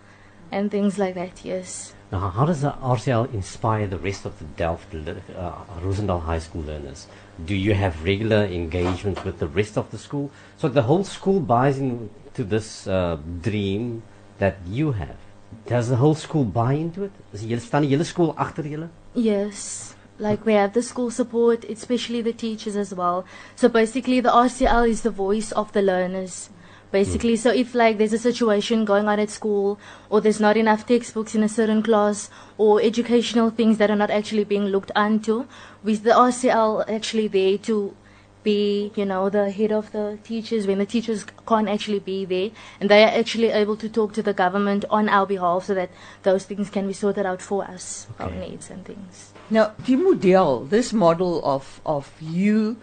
and 0.51 0.69
things 0.69 0.99
like 0.99 1.15
that. 1.15 1.43
Yes. 1.43 1.95
Now, 2.11 2.29
how 2.29 2.45
does 2.45 2.61
the 2.61 2.71
RCL 2.71 3.33
inspire 3.33 3.87
the 3.87 3.97
rest 3.97 4.25
of 4.25 4.37
the 4.37 4.45
Delft 4.45 4.93
uh, 4.93 5.53
Rosendal 5.81 6.21
High 6.21 6.37
School 6.37 6.61
learners? 6.61 7.07
Do 7.43 7.55
you 7.55 7.73
have 7.73 8.03
regular 8.03 8.45
engagements 8.45 9.23
with 9.23 9.39
the 9.39 9.47
rest 9.47 9.77
of 9.77 9.89
the 9.89 9.97
school? 9.97 10.29
So 10.57 10.69
the 10.69 10.83
whole 10.83 11.05
school 11.05 11.39
buys 11.39 11.79
into 11.79 12.43
this 12.43 12.85
uh, 12.85 13.17
dream 13.41 14.03
that 14.37 14.57
you 14.67 14.91
have. 14.91 15.17
Does 15.65 15.89
the 15.89 15.95
whole 15.95 16.15
school 16.15 16.43
buy 16.43 16.73
into 16.73 17.05
it? 17.05 17.11
Is 17.33 17.47
julle 17.47 17.63
staan 17.65 17.81
die 17.81 17.95
hele 17.95 18.05
skool 18.05 18.35
agter 18.37 18.67
julle? 18.67 18.91
Yes. 19.15 19.95
Like 20.21 20.45
we 20.45 20.53
have 20.53 20.73
the 20.73 20.83
school 20.83 21.09
support, 21.09 21.63
especially 21.63 22.21
the 22.21 22.31
teachers 22.31 22.75
as 22.75 22.93
well. 22.93 23.25
So 23.55 23.67
basically 23.67 24.19
the 24.19 24.29
RCL 24.29 24.87
is 24.87 25.01
the 25.01 25.09
voice 25.09 25.51
of 25.51 25.71
the 25.73 25.81
learners. 25.81 26.51
Basically, 26.91 27.33
mm. 27.33 27.39
so 27.39 27.49
if 27.49 27.73
like 27.73 27.97
there's 27.97 28.13
a 28.13 28.19
situation 28.19 28.85
going 28.85 29.07
on 29.07 29.19
at 29.19 29.31
school 29.31 29.79
or 30.11 30.21
there's 30.21 30.39
not 30.39 30.57
enough 30.57 30.85
textbooks 30.85 31.33
in 31.33 31.41
a 31.41 31.49
certain 31.49 31.81
class 31.81 32.29
or 32.59 32.79
educational 32.79 33.49
things 33.49 33.79
that 33.79 33.89
are 33.89 33.95
not 33.95 34.11
actually 34.11 34.43
being 34.43 34.65
looked 34.65 34.91
into, 34.95 35.47
with 35.83 36.03
the 36.03 36.11
RCL 36.11 36.87
actually 36.87 37.27
there 37.27 37.57
to 37.57 37.95
be, 38.43 38.91
you 38.95 39.05
know, 39.05 39.27
the 39.27 39.49
head 39.49 39.71
of 39.71 39.91
the 39.91 40.19
teachers 40.23 40.67
when 40.67 40.77
the 40.77 40.85
teachers 40.85 41.25
can't 41.47 41.67
actually 41.67 41.99
be 41.99 42.25
there 42.25 42.51
and 42.79 42.91
they 42.91 43.03
are 43.03 43.19
actually 43.19 43.47
able 43.47 43.77
to 43.77 43.89
talk 43.89 44.13
to 44.13 44.21
the 44.21 44.33
government 44.33 44.85
on 44.91 45.09
our 45.09 45.25
behalf 45.25 45.65
so 45.65 45.73
that 45.73 45.89
those 46.21 46.45
things 46.45 46.69
can 46.69 46.85
be 46.85 46.93
sorted 46.93 47.25
out 47.25 47.41
for 47.41 47.63
us, 47.63 48.05
okay. 48.19 48.23
our 48.23 48.31
needs 48.39 48.69
and 48.69 48.85
things. 48.85 49.33
Now, 49.51 49.73
die 49.85 49.97
model, 49.97 50.63
this 50.63 50.93
model 50.93 51.43
of 51.43 51.81
of 51.85 52.07
you 52.21 52.77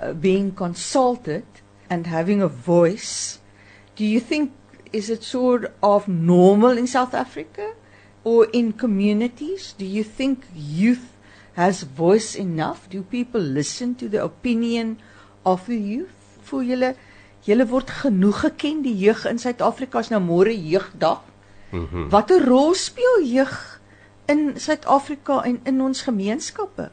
uh, 0.00 0.12
being 0.12 0.52
consulted 0.54 1.42
and 1.90 2.06
having 2.06 2.40
a 2.40 2.46
voice, 2.46 3.40
do 3.96 4.04
you 4.04 4.20
think 4.20 4.52
is 4.92 5.10
it 5.10 5.24
sort 5.24 5.72
of 5.82 6.06
normal 6.06 6.78
in 6.78 6.86
South 6.86 7.12
Africa 7.12 7.74
or 8.22 8.46
in 8.52 8.72
communities? 8.72 9.74
Do 9.76 9.84
you 9.84 10.04
think 10.04 10.46
youth 10.54 11.10
has 11.54 11.82
voice 11.82 12.36
enough? 12.36 12.88
Do 12.88 13.02
people 13.02 13.40
listen 13.40 13.96
to 13.96 14.08
the 14.08 14.22
opinion 14.22 15.02
of 15.44 15.66
the 15.66 15.76
youth? 15.76 16.38
Voel 16.46 16.70
julle 16.70 16.94
julle 17.42 17.66
word 17.66 17.90
genoeg 17.90 18.46
geken 18.46 18.86
die 18.86 18.94
jeug 18.94 19.26
in 19.26 19.42
Suid-Afrika 19.42 19.98
is 20.06 20.14
nou 20.14 20.22
môre 20.22 20.54
jeugdag. 20.54 21.26
Mm 21.74 22.10
Watter 22.14 22.46
rol 22.46 22.76
speel 22.78 23.26
jeug 23.26 23.71
in 24.32 24.42
Suid-Afrika 24.56 25.42
en 25.48 25.60
in 25.68 25.80
ons 25.84 26.02
gemeenskappe? 26.08 26.88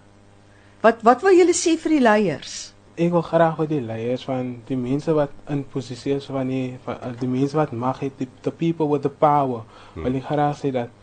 Wat 0.83 1.01
wat 1.07 1.23
wil 1.25 1.35
julle 1.35 1.55
sê 1.55 1.75
vir 1.79 1.95
die 1.97 2.03
leiers? 2.03 2.59
Ek 2.99 3.11
wil 3.15 3.23
graag 3.23 3.57
vir 3.59 3.67
die 3.71 3.81
leiers 3.83 4.23
van 4.27 4.53
die 4.67 4.77
mense 4.79 5.15
wat 5.15 5.33
in 5.51 5.65
posisie 5.73 6.17
is 6.17 6.27
van 6.31 6.51
die 6.51 6.77
van 6.85 7.17
die 7.19 7.31
mense 7.31 7.57
wat 7.59 7.71
mag 7.71 7.99
het, 8.03 8.15
die, 8.19 8.27
the 8.43 8.51
people 8.51 8.87
with 8.91 9.03
the 9.07 9.11
power. 9.11 9.65
Hmm. 9.93 10.07
Wil 10.07 10.19
ek 10.19 10.29
graag 10.31 10.57
sê 10.59 10.71
dat 10.75 10.95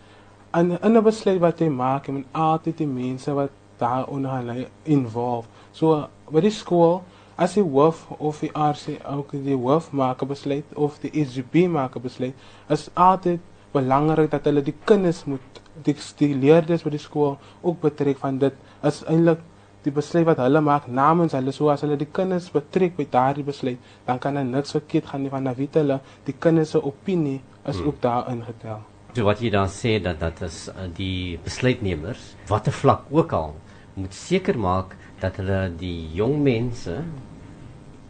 en 0.56 0.78
en 0.80 0.92
'n 0.96 1.04
besluit 1.04 1.40
wat 1.40 1.60
jy 1.60 1.68
maak, 1.68 2.06
jy 2.06 2.12
moet 2.12 2.32
altyd 2.32 2.78
die 2.78 2.86
mense 2.88 3.32
wat 3.32 3.52
daar 3.78 4.06
onder 4.06 4.42
lê 4.44 4.66
involve. 4.84 5.48
So 5.72 6.08
by 6.30 6.40
die 6.40 6.50
skool 6.50 7.02
as 7.36 7.56
jy 7.56 7.62
hoof 7.62 8.06
of 8.18 8.40
die 8.40 8.52
RC 8.52 8.96
ook 9.04 9.32
die 9.44 9.56
hoof 9.56 9.92
maak 9.92 10.22
'n 10.22 10.28
besluit 10.28 10.64
of 10.74 10.98
die 11.00 11.12
SGB 11.24 11.68
maak 11.68 11.96
'n 11.96 12.02
besluit, 12.02 12.34
is 12.68 12.88
altyd 12.94 13.40
belangrik 13.72 14.30
dat 14.30 14.44
hulle 14.44 14.62
die 14.62 14.76
kinders 14.84 15.24
moet 15.24 15.60
die, 15.84 15.96
die 16.18 16.34
leerders 16.34 16.84
by 16.86 16.90
die 16.94 17.02
skool 17.02 17.36
ook 17.62 17.80
betrek 17.80 18.18
van 18.22 18.38
dit 18.38 18.56
is 18.86 19.02
eintlik 19.04 19.44
die 19.86 19.94
besluit 19.94 20.26
wat 20.26 20.40
hulle 20.42 20.60
maak 20.64 20.88
namens 20.90 21.34
hulle 21.36 21.52
so 21.54 21.70
as 21.70 21.84
hulle 21.86 21.98
die 22.00 22.10
kinders 22.18 22.48
betrek 22.54 22.96
by 22.96 23.06
daardie 23.10 23.46
besluit 23.46 23.92
dan 24.08 24.18
kan 24.22 24.34
hulle 24.38 24.50
niks 24.50 24.74
verkeerd 24.74 25.12
gaan 25.12 25.22
nie 25.22 25.30
van 25.30 25.46
wie 25.58 25.68
hulle 25.78 26.00
die 26.26 26.34
kinders 26.46 26.74
se 26.74 26.82
opinie 26.82 27.38
is 27.66 27.78
hmm. 27.78 27.86
ook 27.86 28.00
daar 28.02 28.30
ingetel. 28.32 28.82
So 29.14 29.24
wat 29.24 29.40
jy 29.40 29.50
dan 29.54 29.70
sê 29.72 29.96
dat 30.02 30.20
dat 30.20 30.42
is 30.44 30.66
uh, 30.68 30.88
die 30.96 31.38
besluitnemers 31.44 32.34
watter 32.50 32.74
vlak 32.74 33.06
ook 33.10 33.32
al 33.32 33.54
moet 33.96 34.14
seker 34.14 34.58
maak 34.58 34.96
dat 35.22 35.38
hulle 35.40 35.70
die 35.80 36.10
jong 36.18 36.36
mense 36.44 36.98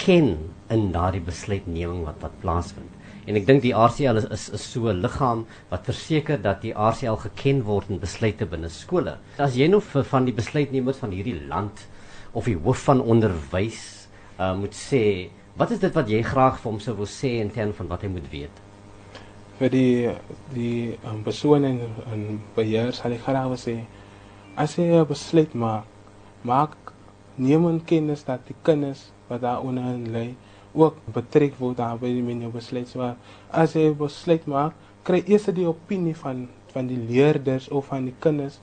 ken 0.02 0.32
in 0.72 0.90
daardie 0.92 1.22
besluitneming 1.24 2.02
wat 2.08 2.24
wat 2.24 2.40
plaasvind. 2.42 2.95
En 3.26 3.36
ek 3.36 3.46
dink 3.46 3.62
die 3.62 3.74
RCL 3.74 4.20
is 4.22 4.28
is, 4.30 4.48
is 4.58 4.66
so 4.72 4.88
'n 4.88 5.02
liggaam 5.02 5.46
wat 5.70 5.84
verseker 5.84 6.38
dat 6.42 6.62
die 6.62 6.72
RCL 6.72 7.18
geken 7.26 7.64
word 7.64 7.90
in 7.90 7.98
besluite 7.98 8.46
binne 8.46 8.68
skole. 8.68 9.18
As 9.38 9.56
jy 9.56 9.68
nou 9.68 9.80
vir 9.80 10.04
van 10.04 10.24
die 10.24 10.34
besluitnemers 10.34 10.98
van 10.98 11.10
hierdie 11.10 11.40
land 11.48 11.86
of 12.32 12.44
die 12.44 12.56
hoof 12.56 12.84
van 12.90 13.00
onderwys 13.00 14.08
uh, 14.38 14.54
moet 14.54 14.74
sê, 14.74 15.30
wat 15.56 15.70
is 15.70 15.78
dit 15.78 15.94
wat 15.94 16.08
jy 16.08 16.22
graag 16.22 16.60
vir 16.60 16.70
hom 16.70 16.80
sou 16.80 16.94
wil 16.94 17.10
sê 17.10 17.40
in 17.40 17.50
terme 17.50 17.72
van 17.72 17.88
wat 17.88 18.02
hy 18.02 18.08
moet 18.08 18.30
weet? 18.30 18.66
vir 19.58 19.72
die 19.72 20.08
die 20.52 20.96
um, 21.08 21.22
persoon 21.24 21.64
en 21.64 21.78
en 22.12 22.24
beheer 22.56 22.92
sal 22.96 23.14
ek 23.16 23.22
graag 23.24 23.48
wil 23.52 23.60
sê 23.60 23.76
as 24.64 24.76
jy 24.76 24.88
'n 24.92 25.08
besluit 25.08 25.54
maak 25.54 25.86
maak 26.44 26.76
neem 27.38 27.64
in 27.68 27.80
kennis 27.92 28.24
dat 28.24 28.44
die 28.48 28.56
kinders 28.68 29.12
wat 29.28 29.40
daar 29.40 29.64
onder 29.64 29.96
lê 30.16 30.26
ook 30.76 31.00
betrek 31.14 31.58
word 31.58 31.76
daarbey 31.80 32.22
met 32.22 32.44
jou 32.46 32.52
besluit 32.52 32.88
so 32.88 33.14
as 33.50 33.74
jy 33.74 33.88
'n 33.90 33.98
besluit 33.98 34.46
maak 34.46 34.74
kry 35.04 35.22
eers 35.26 35.46
die 35.60 35.66
opinie 35.66 36.14
van 36.14 36.48
van 36.72 36.86
die 36.86 37.02
leerders 37.10 37.68
of 37.68 37.86
van 37.92 38.04
die 38.04 38.16
kinders 38.20 38.60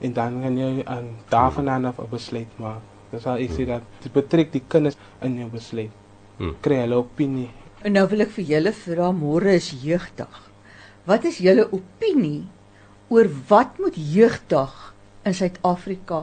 en 0.00 0.12
dan 0.12 0.42
kan 0.42 0.58
jy 0.58 0.84
aan 0.84 1.08
daarvan 1.30 1.68
af 1.84 1.98
'n 1.98 2.10
besluit 2.10 2.58
maak 2.58 2.82
dis 3.10 3.22
sal 3.22 3.36
ek 3.38 3.50
sê 3.50 3.66
dat 3.66 3.82
dit 4.02 4.12
betrek 4.12 4.52
die 4.52 4.64
kinders 4.68 4.96
in 5.22 5.38
jou 5.38 5.50
besluit 5.50 5.92
hmm. 6.38 6.56
kry 6.60 6.80
hulle 6.84 6.96
opinie 6.96 7.50
En 7.84 7.92
nou 7.92 8.06
wil 8.08 8.24
ek 8.24 8.30
vir 8.32 8.46
julle 8.48 8.70
vra 8.72 9.10
môre 9.12 9.58
is 9.58 9.66
jeugdag. 9.84 10.36
Wat 11.04 11.26
is 11.28 11.36
julle 11.44 11.66
opinie 11.68 12.46
oor 13.12 13.28
wat 13.50 13.76
moet 13.76 13.98
jeugdag 14.00 14.72
in 15.28 15.36
Suid-Afrika 15.36 16.22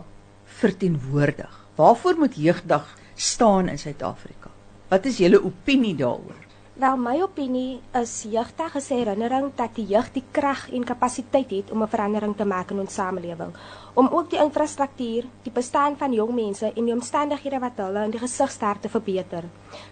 verteenwoordig? 0.57 1.51
Waarvoor 1.77 2.17
moet 2.17 2.39
jeugdag 2.41 2.88
staan 3.13 3.69
in 3.69 3.77
Suid-Afrika? 3.77 4.50
Wat 4.91 5.05
is 5.07 5.21
julle 5.24 5.39
opinie 5.39 5.93
daaroor? 5.95 6.39
Wel 6.75 6.98
my 7.00 7.13
opinie 7.24 7.79
is 7.95 8.25
jeugdag 8.27 8.74
is 8.75 8.89
'n 8.91 8.98
herinnering 9.00 9.51
dat 9.55 9.75
die 9.75 9.86
jeug 9.86 10.12
die 10.12 10.24
krag 10.31 10.71
en 10.71 10.83
kapasiteit 10.83 11.51
het 11.51 11.71
om 11.71 11.83
'n 11.83 11.88
verandering 11.88 12.36
te 12.36 12.45
maak 12.45 12.71
in 12.71 12.79
ons 12.79 12.93
samelewing, 12.93 13.53
om 13.93 14.07
ook 14.07 14.29
die 14.29 14.39
infrastruktuur, 14.39 15.24
die 15.43 15.51
bestaan 15.51 15.98
van 15.98 16.13
jong 16.13 16.33
mense 16.36 16.74
en 16.75 16.86
die 16.86 16.93
omstandighede 16.93 17.60
wat 17.60 17.71
hulle 17.75 18.03
in 18.03 18.12
die 18.12 18.19
gesig 18.19 18.51
staar 18.51 18.79
te 18.79 18.89
verbeter. 18.89 19.43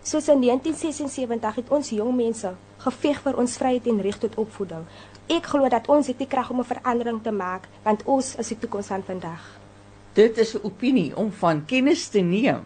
Soos 0.04 0.28
in 0.28 0.40
1976 0.42 1.56
het 1.56 1.70
ons 1.70 1.90
jong 1.90 2.16
mense 2.16 2.56
geveg 2.78 3.22
vir 3.22 3.38
ons 3.38 3.58
vryheid 3.58 3.88
en 3.88 4.02
reg 4.02 4.18
tot 4.18 4.36
opvoeding. 4.36 4.84
Ek 5.28 5.46
glo 5.46 5.70
dat 5.70 5.88
ons 5.88 6.08
het 6.08 6.18
die 6.18 6.28
krag 6.28 6.50
om 6.50 6.60
'n 6.60 6.74
verandering 6.76 7.24
te 7.24 7.32
maak, 7.32 7.68
want 7.84 8.04
ons 8.06 8.36
is 8.36 8.48
die 8.48 8.60
toekoms 8.60 8.88
van 8.88 9.04
vandag. 9.04 9.60
Dit 10.14 10.38
is 10.38 10.56
'n 10.56 10.60
opinie 10.64 11.16
om 11.16 11.32
van 11.32 11.66
kennis 11.66 12.08
te 12.08 12.20
neem. 12.20 12.64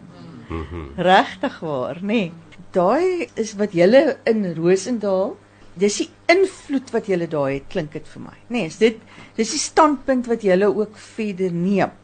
Mm 0.48 0.66
-hmm. 0.70 0.88
Regtig 0.96 1.60
waar, 1.60 1.98
nê? 2.02 2.06
Nee 2.06 2.32
daai 2.74 3.28
is 3.38 3.54
wat 3.58 3.74
julle 3.76 4.16
in 4.28 4.46
Rosendaal, 4.56 5.34
dis 5.78 6.00
die 6.02 6.08
invloed 6.30 6.90
wat 6.94 7.08
julle 7.10 7.28
daai 7.30 7.58
het, 7.58 7.68
klink 7.70 7.94
dit 7.94 8.06
vir 8.14 8.24
my. 8.26 8.34
Nee, 8.54 8.70
is 8.70 8.78
dit 8.82 8.98
dis 9.38 9.54
die 9.54 9.62
standpunt 9.62 10.28
wat 10.30 10.46
julle 10.46 10.70
ook 10.70 10.98
verder 11.14 11.54
neem 11.54 11.94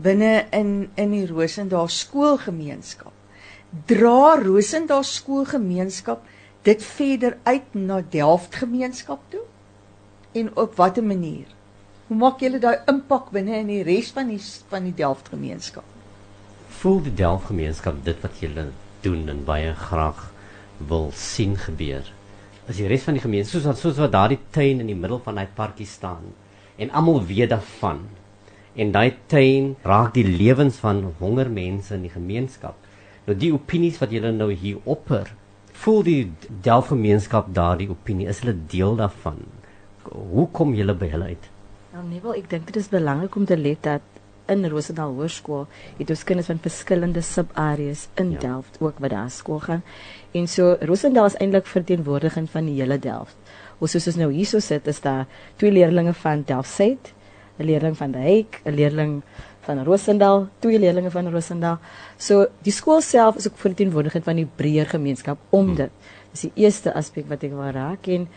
binne 0.00 0.46
in 0.56 0.88
in 1.00 1.12
die 1.12 1.26
Rosendaal 1.28 1.90
skoolgemeenskap. 1.92 3.12
Dra 3.90 4.36
Rosendaal 4.40 5.04
skoolgemeenskap 5.04 6.24
dit 6.64 6.84
verder 6.84 7.36
uit 7.44 7.74
na 7.76 8.00
Delft 8.12 8.56
gemeenskap 8.62 9.22
toe? 9.32 9.44
En 10.36 10.50
op 10.56 10.76
watter 10.78 11.04
manier? 11.04 11.48
Hoe 12.08 12.16
maak 12.16 12.40
julle 12.40 12.60
daai 12.62 12.80
impak 12.90 13.30
binne 13.34 13.60
in 13.60 13.72
die 13.72 13.84
res 13.86 14.12
van 14.16 14.32
die 14.32 14.40
van 14.72 14.88
die 14.88 14.96
Delft 14.96 15.28
gemeenskap? 15.32 15.99
Voel 16.80 17.02
die 17.04 17.12
Delft 17.12 17.50
gemeenskap 17.50 17.98
dit 18.06 18.22
wat 18.24 18.38
julle 18.40 18.62
doen 19.04 19.26
en 19.28 19.40
baie 19.44 19.74
graag 19.76 20.20
wil 20.88 21.10
sien 21.12 21.58
gebeur. 21.60 22.06
As 22.64 22.78
die 22.78 22.86
res 22.88 23.02
van 23.04 23.18
die 23.18 23.20
gemeente 23.20 23.50
soos 23.50 23.66
wat 23.68 23.76
soos 23.76 23.98
wat 24.00 24.14
daardie 24.14 24.38
tuin 24.54 24.78
in 24.80 24.88
die 24.88 24.96
middel 24.96 25.18
van 25.26 25.36
daai 25.36 25.50
parkie 25.58 25.84
staan 25.84 26.30
en 26.80 26.92
almal 26.96 27.18
weet 27.28 27.50
daarvan 27.52 28.00
en 28.80 28.94
daai 28.94 29.12
tuin 29.28 29.74
raak 29.84 30.14
die 30.14 30.24
lewens 30.24 30.78
van 30.80 31.02
honger 31.18 31.50
mense 31.52 31.92
in 31.98 32.06
die 32.06 32.14
gemeenskap. 32.14 32.78
Nou 33.26 33.36
die 33.36 33.52
opinies 33.52 34.00
wat 34.00 34.14
julle 34.16 34.32
nou 34.32 34.48
hier 34.48 34.80
opper, 34.88 35.28
voel 35.82 36.00
die 36.06 36.22
Delf 36.64 36.88
gemeenskap 36.94 37.50
daardie 37.60 37.90
opinie 37.92 38.30
is 38.32 38.40
hulle 38.40 38.56
deel 38.72 38.96
daarvan. 39.02 39.44
Hoe 40.08 40.48
kom 40.56 40.72
julle 40.78 40.96
by 40.96 41.12
hulle 41.12 41.34
uit? 41.34 41.52
Nou 41.92 42.06
nee, 42.08 42.24
wel 42.24 42.40
ek 42.40 42.48
dink 42.56 42.72
dit 42.72 42.80
is 42.80 42.88
belangrik 42.88 43.36
om 43.36 43.44
te 43.44 43.60
let 43.60 43.84
dat 43.84 44.19
in 44.50 44.66
Rosendal 44.70 45.14
Hoërskool 45.16 45.66
het 45.98 46.10
ons 46.10 46.24
kinders 46.26 46.50
van 46.50 46.60
verskillende 46.62 47.22
subareas 47.24 48.08
in 48.20 48.34
ja. 48.34 48.38
Delft 48.38 48.80
ook 48.80 48.98
wat 48.98 49.14
daar 49.14 49.30
skool 49.30 49.62
gaan. 49.64 49.82
En 50.36 50.48
so 50.48 50.76
Rosendal 50.80 51.30
is 51.30 51.38
eintlik 51.38 51.66
verteenwoordiging 51.66 52.50
van 52.50 52.66
die 52.66 52.76
hele 52.80 52.98
Delft. 52.98 53.36
Ons 53.78 53.94
soos 53.96 54.10
ons 54.12 54.18
nou 54.20 54.30
hierso 54.32 54.60
sit 54.60 54.86
is 54.90 55.00
daar 55.00 55.26
twee 55.56 55.72
leerdlinge 55.72 56.14
van 56.22 56.44
Delft 56.46 56.70
Suid, 56.70 57.14
'n 57.58 57.64
leerling 57.64 57.96
van 57.96 58.12
die 58.12 58.22
Heek, 58.22 58.60
'n 58.64 58.74
leerling 58.74 59.22
van 59.60 59.84
Rosendal, 59.84 60.48
twee 60.58 60.78
leerlinge 60.78 61.10
van 61.10 61.30
Rosendal. 61.30 61.78
So 62.16 62.46
die 62.62 62.72
skool 62.72 63.00
self 63.00 63.36
is 63.36 63.48
ook 63.48 63.58
verteenwoordiging 63.58 64.24
van 64.24 64.36
die 64.36 64.48
breër 64.56 64.86
gemeenskap 64.86 65.38
om 65.50 65.66
hmm. 65.66 65.74
dit. 65.74 65.90
Dis 66.32 66.40
die 66.40 66.52
eerste 66.64 66.94
aspek 66.94 67.28
wat 67.28 67.42
ek 67.42 67.50
wil 67.50 67.70
raak 67.74 68.06
en 68.06 68.28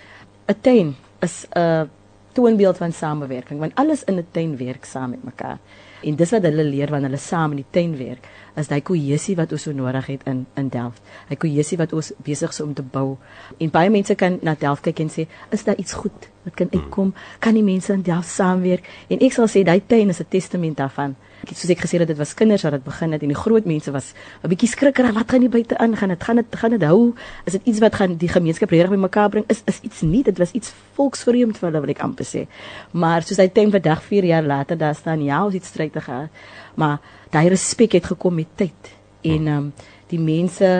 'n 0.48 0.55
tuin 0.62 0.96
is 1.22 1.46
'n 1.55 1.89
toonbeeld 2.34 2.77
van 2.77 2.91
samewerking 2.91 3.60
want 3.60 3.75
alles 3.75 4.03
in 4.03 4.17
'n 4.17 4.27
tuin 4.32 4.58
werk 4.58 4.86
saam 4.86 5.10
met 5.10 5.24
mekaar. 5.24 5.60
En 6.04 6.16
dis 6.20 6.34
wat 6.36 6.44
hulle 6.44 6.64
leer 6.64 6.92
wanneer 6.92 7.14
hulle 7.14 7.22
saam 7.22 7.56
in 7.56 7.62
die 7.62 7.70
tuin 7.72 7.98
werk, 7.98 8.28
is 8.60 8.68
daai 8.68 8.82
kohesie 8.86 9.36
wat 9.40 9.52
ons 9.56 9.66
so 9.68 9.72
nodig 9.72 10.06
het 10.12 10.28
in 10.30 10.46
in 10.60 10.70
Delft. 10.70 11.02
Hy 11.30 11.36
kohesie 11.36 11.78
wat 11.78 11.94
ons 11.94 12.12
besig 12.26 12.50
is 12.50 12.62
om 12.62 12.74
te 12.74 12.84
bou. 12.84 13.18
En 13.58 13.74
baie 13.74 13.90
mense 13.90 14.16
kan 14.16 14.40
na 14.42 14.56
Delft 14.60 14.84
kyk 14.84 15.00
en 15.00 15.10
sê, 15.10 15.28
is 15.52 15.64
daar 15.64 15.80
iets 15.80 15.94
goed 15.94 16.30
wat 16.44 16.56
kan 16.60 16.68
uitkom? 16.74 17.14
Kan 17.40 17.56
die 17.56 17.64
mense 17.64 17.94
in 17.94 18.04
Delft 18.04 18.30
saamwerk? 18.30 18.88
En 19.10 19.24
ek 19.24 19.34
sal 19.34 19.48
sê 19.48 19.64
daai 19.64 19.82
tuin 19.88 20.10
is 20.10 20.20
'n 20.20 20.30
testament 20.30 20.78
daarvan 20.78 21.16
ek 21.44 21.80
gesê 21.84 22.00
het 22.00 22.08
dit 22.08 22.18
was 22.18 22.34
kinders 22.34 22.64
wat 22.64 22.72
dit 22.72 22.84
begin 22.84 23.12
het 23.12 23.22
en 23.22 23.28
die 23.28 23.36
groot 23.36 23.66
mense 23.66 23.92
was 23.92 24.14
'n 24.44 24.48
bietjie 24.48 24.70
skrikker 24.70 25.12
wat 25.14 25.30
gaan 25.30 25.42
nie 25.42 25.50
buite 25.50 25.78
aan 25.78 25.96
gaan 25.96 26.10
dit 26.10 26.24
gaan 26.24 26.36
dit 26.36 26.56
gaan 26.56 26.72
dit 26.72 26.84
hou 26.84 27.14
is 27.46 27.52
dit 27.54 27.62
iets 27.66 27.80
wat 27.80 27.96
gaan 27.96 28.16
die 28.18 28.30
gemeenskap 28.30 28.70
regtig 28.70 28.90
bymekaar 28.90 29.30
bring 29.30 29.46
is 29.50 29.62
is 29.66 29.80
iets 29.82 30.02
nie 30.02 30.24
dit 30.24 30.38
was 30.38 30.52
iets 30.52 30.74
volksvreemd 30.96 31.58
vir 31.58 31.70
hulle 31.70 31.82
wil 31.82 31.90
ek 31.90 32.00
amper 32.00 32.26
sê 32.26 32.48
maar 32.92 33.22
soos 33.24 33.38
hy 33.38 33.48
teen 33.48 33.72
vandag 33.72 34.04
4 34.04 34.24
jaar 34.24 34.44
later 34.44 34.78
daar 34.78 34.96
staan 34.96 35.24
ja 35.24 35.46
ons 35.46 35.54
het 35.54 35.66
stryd 35.66 35.93
te 35.94 36.04
gehad 36.04 36.30
maar 36.80 37.00
daai 37.34 37.48
respek 37.54 38.00
het 38.00 38.12
gekom 38.14 38.36
met 38.42 38.52
tyd 38.60 38.94
en 39.34 39.48
um, 39.48 39.70
die 40.12 40.20
mense 40.20 40.72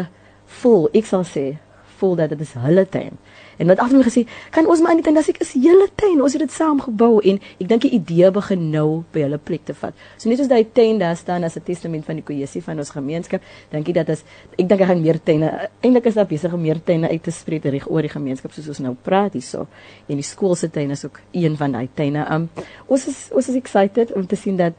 voel 0.62 0.90
ek 0.94 1.10
sal 1.10 1.26
sê 1.28 1.48
voel 2.00 2.18
dat 2.20 2.34
dit 2.34 2.42
is 2.44 2.56
hulle 2.60 2.86
tuin 2.90 3.18
En 3.58 3.68
wat 3.68 3.80
afneem 3.80 4.04
gesê, 4.04 4.26
kan 4.52 4.68
ons 4.68 4.82
maar 4.82 4.96
net 4.98 5.08
en 5.08 5.20
as 5.22 5.30
ek 5.32 5.42
is 5.44 5.54
hele 5.56 5.88
tuin, 6.00 6.22
ons 6.24 6.34
het 6.34 6.42
dit 6.42 6.54
saam 6.54 6.80
gebou 6.82 7.20
en 7.22 7.40
ek 7.62 7.68
dink 7.70 7.86
die 7.86 7.94
idee 8.00 8.32
begin 8.34 8.66
nou 8.74 8.88
by 9.14 9.26
hulle 9.28 9.40
plek 9.40 9.66
te 9.70 9.76
vat. 9.78 9.98
So 10.18 10.30
net 10.30 10.42
soos 10.42 10.50
daai 10.52 10.66
tuin 10.76 11.02
daar 11.02 11.16
staan 11.20 11.46
as 11.46 11.58
'n 11.58 11.64
testament 11.64 12.06
van 12.06 12.20
die 12.20 12.26
kohesie 12.26 12.64
van 12.64 12.80
ons 12.80 12.90
gemeenskap, 12.90 13.42
dink 13.72 13.90
ek 13.90 13.96
dat 13.96 14.10
as 14.10 14.24
ek 14.58 14.68
dink 14.68 14.82
ek 14.82 14.88
gaan 14.88 15.02
meer 15.02 15.20
tuine. 15.24 15.70
Eintlik 15.82 16.06
is 16.06 16.16
daar 16.16 16.28
besig 16.28 16.54
om 16.54 16.62
meer 16.62 16.84
tuine 16.84 17.10
uit 17.10 17.24
te 17.24 17.32
spreek 17.32 17.64
reg 17.66 17.90
oor 17.90 18.02
die 18.02 18.10
gemeenskap 18.10 18.52
soos 18.52 18.68
ons 18.68 18.80
nou 18.80 18.96
praat 19.02 19.34
hierso. 19.34 19.68
En 20.08 20.16
die 20.16 20.24
skool 20.24 20.56
se 20.56 20.70
tuin 20.70 20.92
is 20.92 21.06
ook 21.06 21.20
een 21.32 21.58
van 21.58 21.72
daai 21.72 21.90
tuine. 21.94 22.26
Um 22.32 22.50
ons 22.88 23.08
is 23.08 23.30
ons 23.32 23.50
is 23.50 23.56
excited 23.56 24.14
om 24.14 24.28
te 24.28 24.36
sien 24.36 24.58
dat 24.58 24.74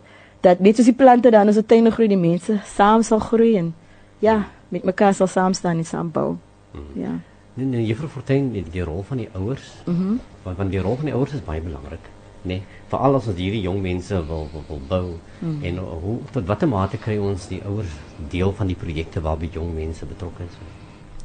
dat 0.45 0.61
net 0.61 0.77
soos 0.77 0.91
die 0.91 0.97
plante 0.97 1.31
dan 1.33 1.49
as 1.49 1.57
'n 1.57 1.67
tuin 1.67 1.91
groei, 1.93 2.09
die 2.09 2.21
mense 2.21 2.61
saam 2.65 3.03
sal 3.03 3.19
groei 3.19 3.57
en 3.57 3.75
ja, 4.19 4.49
met 4.69 4.85
mekaar 4.85 5.15
sal 5.15 5.27
saam 5.27 5.53
staan 5.55 5.77
en 5.77 5.85
saam 5.85 6.11
bou. 6.11 6.37
Hmm. 6.73 7.03
Ja. 7.03 7.13
Nee, 7.55 7.67
nee, 7.67 7.87
juffrou 7.87 8.09
Fortuin, 8.09 8.53
die, 8.53 8.83
rol 8.83 9.03
van 9.03 9.17
die 9.17 9.29
ouers. 9.33 9.73
Mhm. 9.87 10.03
Mm 10.03 10.21
want, 10.43 10.57
want 10.57 10.71
die 10.71 10.81
rol 10.81 10.97
van 10.97 11.05
die 11.05 11.15
ouers 11.15 11.33
is 11.33 11.45
baie 11.45 11.61
belangrik, 11.61 12.05
nê? 12.43 12.47
Nee, 12.47 12.63
Veral 12.93 13.15
as 13.15 13.27
ons 13.31 13.39
hierdie 13.39 13.63
jong 13.65 13.81
mense 13.81 14.19
wil 14.27 14.49
wil, 14.53 14.65
wil 14.69 14.81
bou 14.89 15.07
mm. 15.41 15.63
en 15.65 15.79
hoe 15.79 16.19
tot 16.35 16.45
watter 16.47 16.69
mate 16.69 16.99
kry 17.01 17.17
ons 17.17 17.47
die 17.49 17.63
ouers 17.65 17.95
deel 18.29 18.53
van 18.53 18.69
die 18.69 18.77
projekte 18.77 19.23
waarby 19.25 19.49
jong 19.55 19.71
mense 19.75 20.05
betrokke 20.07 20.45
is? 20.45 20.59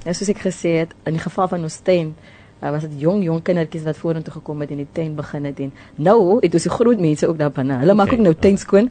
Ja, 0.05 0.13
soos 0.13 0.31
ek 0.31 0.39
gesê 0.45 0.77
het, 0.77 0.95
in 1.03 1.17
die 1.17 1.23
geval 1.25 1.51
van 1.51 1.67
ons 1.67 1.81
teen 1.83 2.13
Daar 2.59 2.73
was 2.75 2.83
dit 2.83 2.97
jong 2.99 3.23
jong 3.23 3.39
kindertjies 3.41 3.85
wat 3.87 3.97
vorentoe 3.97 4.33
gekom 4.33 4.59
het 4.59 4.71
en 4.75 4.81
die 4.81 4.87
tuin 4.91 5.13
begin 5.15 5.45
het 5.47 5.59
en 5.63 5.69
nou 5.95 6.17
het 6.43 6.53
ons 6.57 6.65
die 6.67 6.71
groot 6.73 6.99
mense 6.99 7.27
ook 7.27 7.37
daar 7.39 7.53
binne. 7.55 7.77
Hulle 7.79 7.95
maak 7.95 8.11
okay. 8.11 8.19
ook 8.19 8.25
nou 8.25 8.33
tuin 8.35 8.59
skoon. 8.59 8.89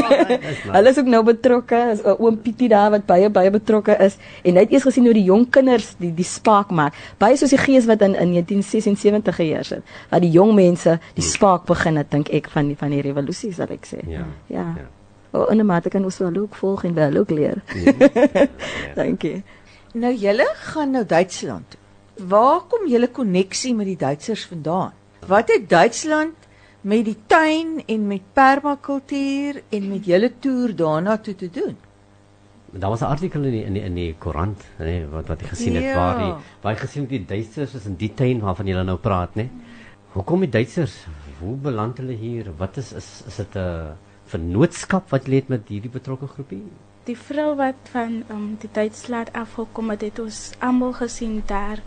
Hulle 0.76 0.92
is 0.92 1.00
ook 1.00 1.08
nou 1.08 1.22
betrokke. 1.24 1.80
Is 1.94 2.04
oom 2.04 2.36
Pietie 2.44 2.68
daar 2.68 2.92
wat 2.92 3.06
baie 3.08 3.30
baie 3.32 3.50
betrokke 3.54 3.96
is 4.04 4.18
en 4.44 4.60
hy 4.60 4.66
het 4.66 4.76
eers 4.76 4.84
gesien 4.90 5.08
hoe 5.08 5.16
die 5.16 5.24
jong 5.24 5.48
kinders 5.48 5.94
die 6.02 6.12
die 6.14 6.28
spaak 6.28 6.76
maak. 6.76 6.98
Baie 7.22 7.40
soos 7.40 7.56
die 7.56 7.62
gees 7.62 7.88
wat 7.88 8.04
in 8.04 8.18
in 8.20 8.36
1976 8.36 9.40
geheers 9.40 9.74
het. 9.78 9.96
Wat 10.12 10.20
die 10.20 10.32
jong 10.36 10.52
mense 10.54 10.98
die 11.00 11.24
hmm. 11.24 11.32
spaak 11.32 11.64
begin 11.72 11.96
het 11.96 12.12
dink 12.12 12.28
ek 12.28 12.52
van 12.52 12.68
die 12.68 12.76
van 12.76 12.92
die 12.92 13.00
revolusie 13.06 13.54
sal 13.56 13.72
ek 13.72 13.88
sê. 13.88 14.04
Ja. 14.04 14.28
Ja. 14.52 14.68
ja. 14.76 14.88
O, 15.32 15.46
en 15.46 15.62
maar 15.64 15.80
dit 15.80 15.92
kan 15.92 16.04
ons 16.04 16.18
wel 16.18 16.36
ook 16.42 16.54
volg 16.58 16.84
en 16.84 16.94
wel 16.94 17.16
ook 17.16 17.30
leer. 17.30 17.62
Ja. 17.80 18.46
Dankie. 18.94 19.38
Nou 19.92 20.12
julle 20.14 20.46
gaan 20.68 20.90
nou 20.90 21.06
Duitsland 21.06 21.70
toe 21.70 21.79
waar 22.28 22.60
kom 22.68 22.86
julle 22.88 23.08
koneksie 23.08 23.74
met 23.74 23.86
die 23.86 23.96
Duitsers 23.96 24.46
vandaan? 24.46 24.92
Wat 25.26 25.48
het 25.48 25.68
Duitsland 25.68 26.48
met 26.80 27.04
die 27.04 27.16
tuin 27.26 27.82
en 27.86 28.06
met 28.06 28.32
permakultuur 28.32 29.62
en 29.68 29.88
met 29.88 30.04
julle 30.04 30.32
toer 30.38 30.74
daarna 30.76 31.16
toe 31.18 31.34
te 31.34 31.50
doen? 31.50 31.76
Daar 32.70 32.90
was 32.90 33.00
'n 33.00 33.04
artikel 33.04 33.42
in 33.44 33.50
die, 33.50 33.64
in 33.64 33.72
die, 33.72 33.82
in 33.82 33.94
die 33.94 34.14
koerant, 34.18 34.62
nê, 34.78 35.08
wat 35.10 35.26
wat 35.26 35.42
ek 35.42 35.48
gesien 35.48 35.74
het 35.74 35.84
ja. 35.84 35.94
waar 35.94 36.18
die 36.18 36.34
waar 36.62 36.72
ek 36.72 36.78
gesien 36.86 37.02
het 37.02 37.10
die 37.10 37.26
Duitsers 37.26 37.74
is 37.74 37.86
in 37.86 37.96
die 37.96 38.14
tuin 38.14 38.40
waarvan 38.40 38.66
julle 38.66 38.84
nou 38.84 38.98
praat, 38.98 39.34
nê. 39.34 39.48
Hoekom 40.12 40.40
die 40.40 40.48
Duitsers? 40.48 41.06
Hoe 41.40 41.56
beland 41.56 41.98
hulle 41.98 42.12
hier? 42.12 42.52
Wat 42.56 42.76
is 42.76 42.92
is 42.92 43.22
is 43.26 43.36
dit 43.36 43.56
'n 43.56 43.96
vennootskap 44.24 45.10
wat 45.10 45.26
lê 45.26 45.42
met 45.46 45.68
hierdie 45.68 45.90
betrokke 45.90 46.26
groepie? 46.26 46.62
Die 47.08 47.16
vrou 47.16 47.54
wat 47.58 47.90
van 47.92 48.22
um, 48.30 48.56
die 48.60 48.70
Duitsland 48.72 49.32
afgekom 49.32 49.90
het, 49.94 50.04
het 50.04 50.18
ons 50.22 50.40
almal 50.58 50.92
gesien 50.98 51.40
daar 51.46 51.80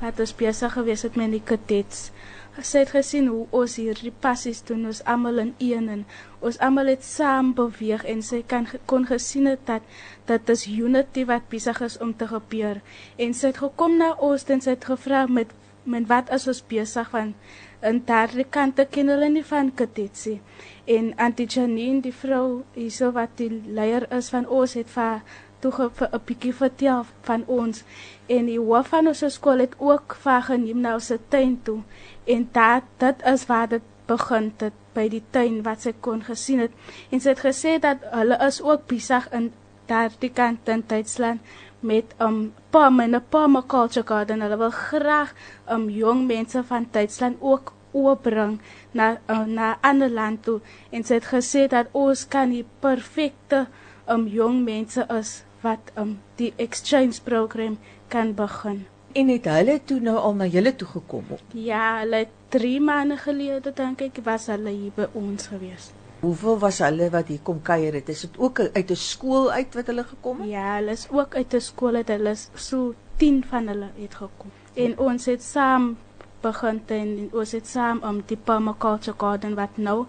wat 0.00 0.18
ons 0.20 0.34
besig 0.36 0.72
gewees 0.76 1.04
het 1.06 1.16
met 1.16 1.32
die 1.32 1.44
kadets. 1.44 2.10
Sy 2.56 2.82
het 2.84 2.92
gesien 2.94 3.28
hoe 3.28 3.44
ons 3.54 3.76
hierdie 3.76 4.12
passies 4.24 4.62
doen, 4.64 4.86
ons 4.88 5.02
almal 5.04 5.42
in 5.42 5.52
een 5.60 5.90
en 5.92 6.02
ons 6.40 6.58
almal 6.64 6.88
het 6.88 7.04
saam 7.04 7.52
beweeg 7.56 8.04
en 8.08 8.22
sy 8.24 8.42
kan 8.48 8.68
kon 8.88 9.04
gesien 9.08 9.48
het 9.50 9.62
dat 9.68 9.84
dat 10.28 10.48
is 10.52 10.66
unity 10.66 11.26
wat 11.28 11.48
besig 11.52 11.80
is 11.84 11.98
om 12.00 12.14
te 12.16 12.28
gebeur. 12.32 12.80
En 13.20 13.36
sy 13.36 13.52
het 13.52 13.60
gekom 13.60 13.98
na 14.00 14.14
ons 14.16 14.48
en 14.48 14.64
sy 14.64 14.76
het 14.76 14.88
gevra 14.88 15.26
met 15.28 15.52
met 15.86 16.08
wat 16.10 16.32
is 16.34 16.48
ons 16.50 16.64
besig 16.66 17.08
van 17.12 17.34
in 17.82 18.02
daardie 18.06 18.46
kant 18.50 18.80
ken 18.90 19.08
hulle 19.08 19.28
nie 19.28 19.44
van 19.44 19.74
kadetsie 19.74 20.40
en 20.86 21.12
Auntie 21.16 21.46
Janine 21.46 22.00
die 22.00 22.14
vrou 22.14 22.62
hierso 22.74 23.10
wat 23.12 23.36
die 23.40 23.50
leier 23.50 24.06
is 24.14 24.30
van 24.30 24.46
ons 24.46 24.76
het 24.78 24.88
vir 24.94 25.22
toe 25.60 25.90
'n 26.12 26.20
bietjie 26.26 26.54
vertel 26.54 27.04
van 27.22 27.44
ons. 27.46 27.84
En 28.26 28.46
die 28.46 28.58
hoof 28.58 28.88
van 28.88 29.06
ons 29.06 29.24
skool 29.34 29.58
het 29.58 29.74
ook 29.78 30.16
vir 30.24 30.42
geneem 30.42 30.80
na 30.80 30.94
ons 30.94 31.12
tuin 31.28 31.60
toe. 31.62 31.80
En 32.24 32.48
dat 32.52 32.82
dit 32.98 33.22
is 33.24 33.46
waar 33.46 33.68
dit 33.68 33.82
begin 34.06 34.52
het 34.58 34.72
by 34.94 35.08
die 35.08 35.22
tuin 35.30 35.62
wat 35.62 35.80
sy 35.80 35.92
kon 36.00 36.22
gesien 36.22 36.58
het. 36.58 36.72
En 37.10 37.20
sy 37.20 37.28
het 37.28 37.44
gesê 37.44 37.78
dat 37.80 37.98
hulle 38.10 38.38
is 38.46 38.62
ook 38.62 38.86
besig 38.86 39.32
in 39.32 39.52
daardie 39.86 40.30
kant 40.30 40.68
in 40.68 40.84
Duitsland 40.86 41.40
met 41.80 42.14
um 42.18 42.52
pom 42.70 43.00
en 43.00 43.14
'n 43.14 43.24
permaculture 43.28 44.06
garden 44.06 44.40
hulle 44.40 44.56
wil 44.56 44.70
graag 44.70 45.34
um 45.70 45.88
jong 45.90 46.26
mense 46.26 46.62
van 46.64 46.86
Duitsland 46.90 47.36
ook 47.40 47.72
oopbring 47.92 48.60
na 48.90 49.18
uh, 49.30 49.44
na 49.44 49.78
ander 49.80 50.10
land 50.10 50.42
toe 50.42 50.60
en 50.90 51.04
sy 51.04 51.14
het 51.14 51.28
gesê 51.32 51.66
dat 51.68 51.86
ons 51.92 52.28
kan 52.28 52.50
die 52.50 52.66
perfekte 52.80 53.66
um 54.08 54.26
jong 54.26 54.64
mense 54.64 55.06
is 55.18 55.42
wat 55.60 55.92
um 55.96 56.18
die 56.36 56.52
exchange 56.56 57.20
program 57.24 57.78
kan 58.08 58.34
begin. 58.34 58.86
En 59.12 59.28
het 59.28 59.44
hulle 59.44 59.80
toe 59.84 60.00
nou 60.00 60.16
al 60.16 60.34
na 60.34 60.46
julle 60.46 60.74
toe 60.76 60.88
gekom? 60.88 61.24
Ja, 61.52 61.98
hulle 61.98 62.26
3 62.48 62.80
maande 62.80 63.16
gelede 63.16 63.72
dink 63.72 64.00
ek 64.00 64.20
was 64.24 64.46
hulle 64.52 64.70
hier 64.70 64.92
by 64.96 65.08
ons 65.14 65.48
gewees. 65.52 65.92
Hoeveel 66.26 66.56
was 66.58 66.78
hulle 66.82 67.06
wat 67.14 67.28
hier 67.30 67.42
kom 67.46 67.58
kuier 67.62 67.94
het? 67.94 68.08
Is 68.10 68.24
dit 68.26 68.38
ook 68.42 68.60
uit 68.60 68.90
'n 68.90 68.98
skool 68.98 69.50
uit 69.50 69.74
wat 69.78 69.86
hulle 69.86 70.04
gekom 70.04 70.40
het? 70.40 70.50
Ja, 70.50 70.76
hulle 70.76 70.90
is 70.98 71.06
ook 71.10 71.34
uit 71.34 71.54
'n 71.54 71.60
skool 71.60 71.94
uit. 71.94 72.08
Hulle 72.08 72.30
is 72.30 72.48
so 72.54 72.94
10 73.16 73.44
van 73.50 73.68
hulle 73.68 73.90
het 73.94 74.14
gekom. 74.14 74.50
En 74.74 74.98
ons 74.98 75.26
het 75.26 75.42
saam 75.42 75.96
begin 76.40 76.82
en 76.86 77.30
ons 77.32 77.52
het 77.52 77.66
saam 77.66 78.02
om 78.02 78.22
die 78.26 78.36
permaculture 78.36 79.16
garden 79.18 79.54
wat 79.54 79.76
nou 79.76 80.06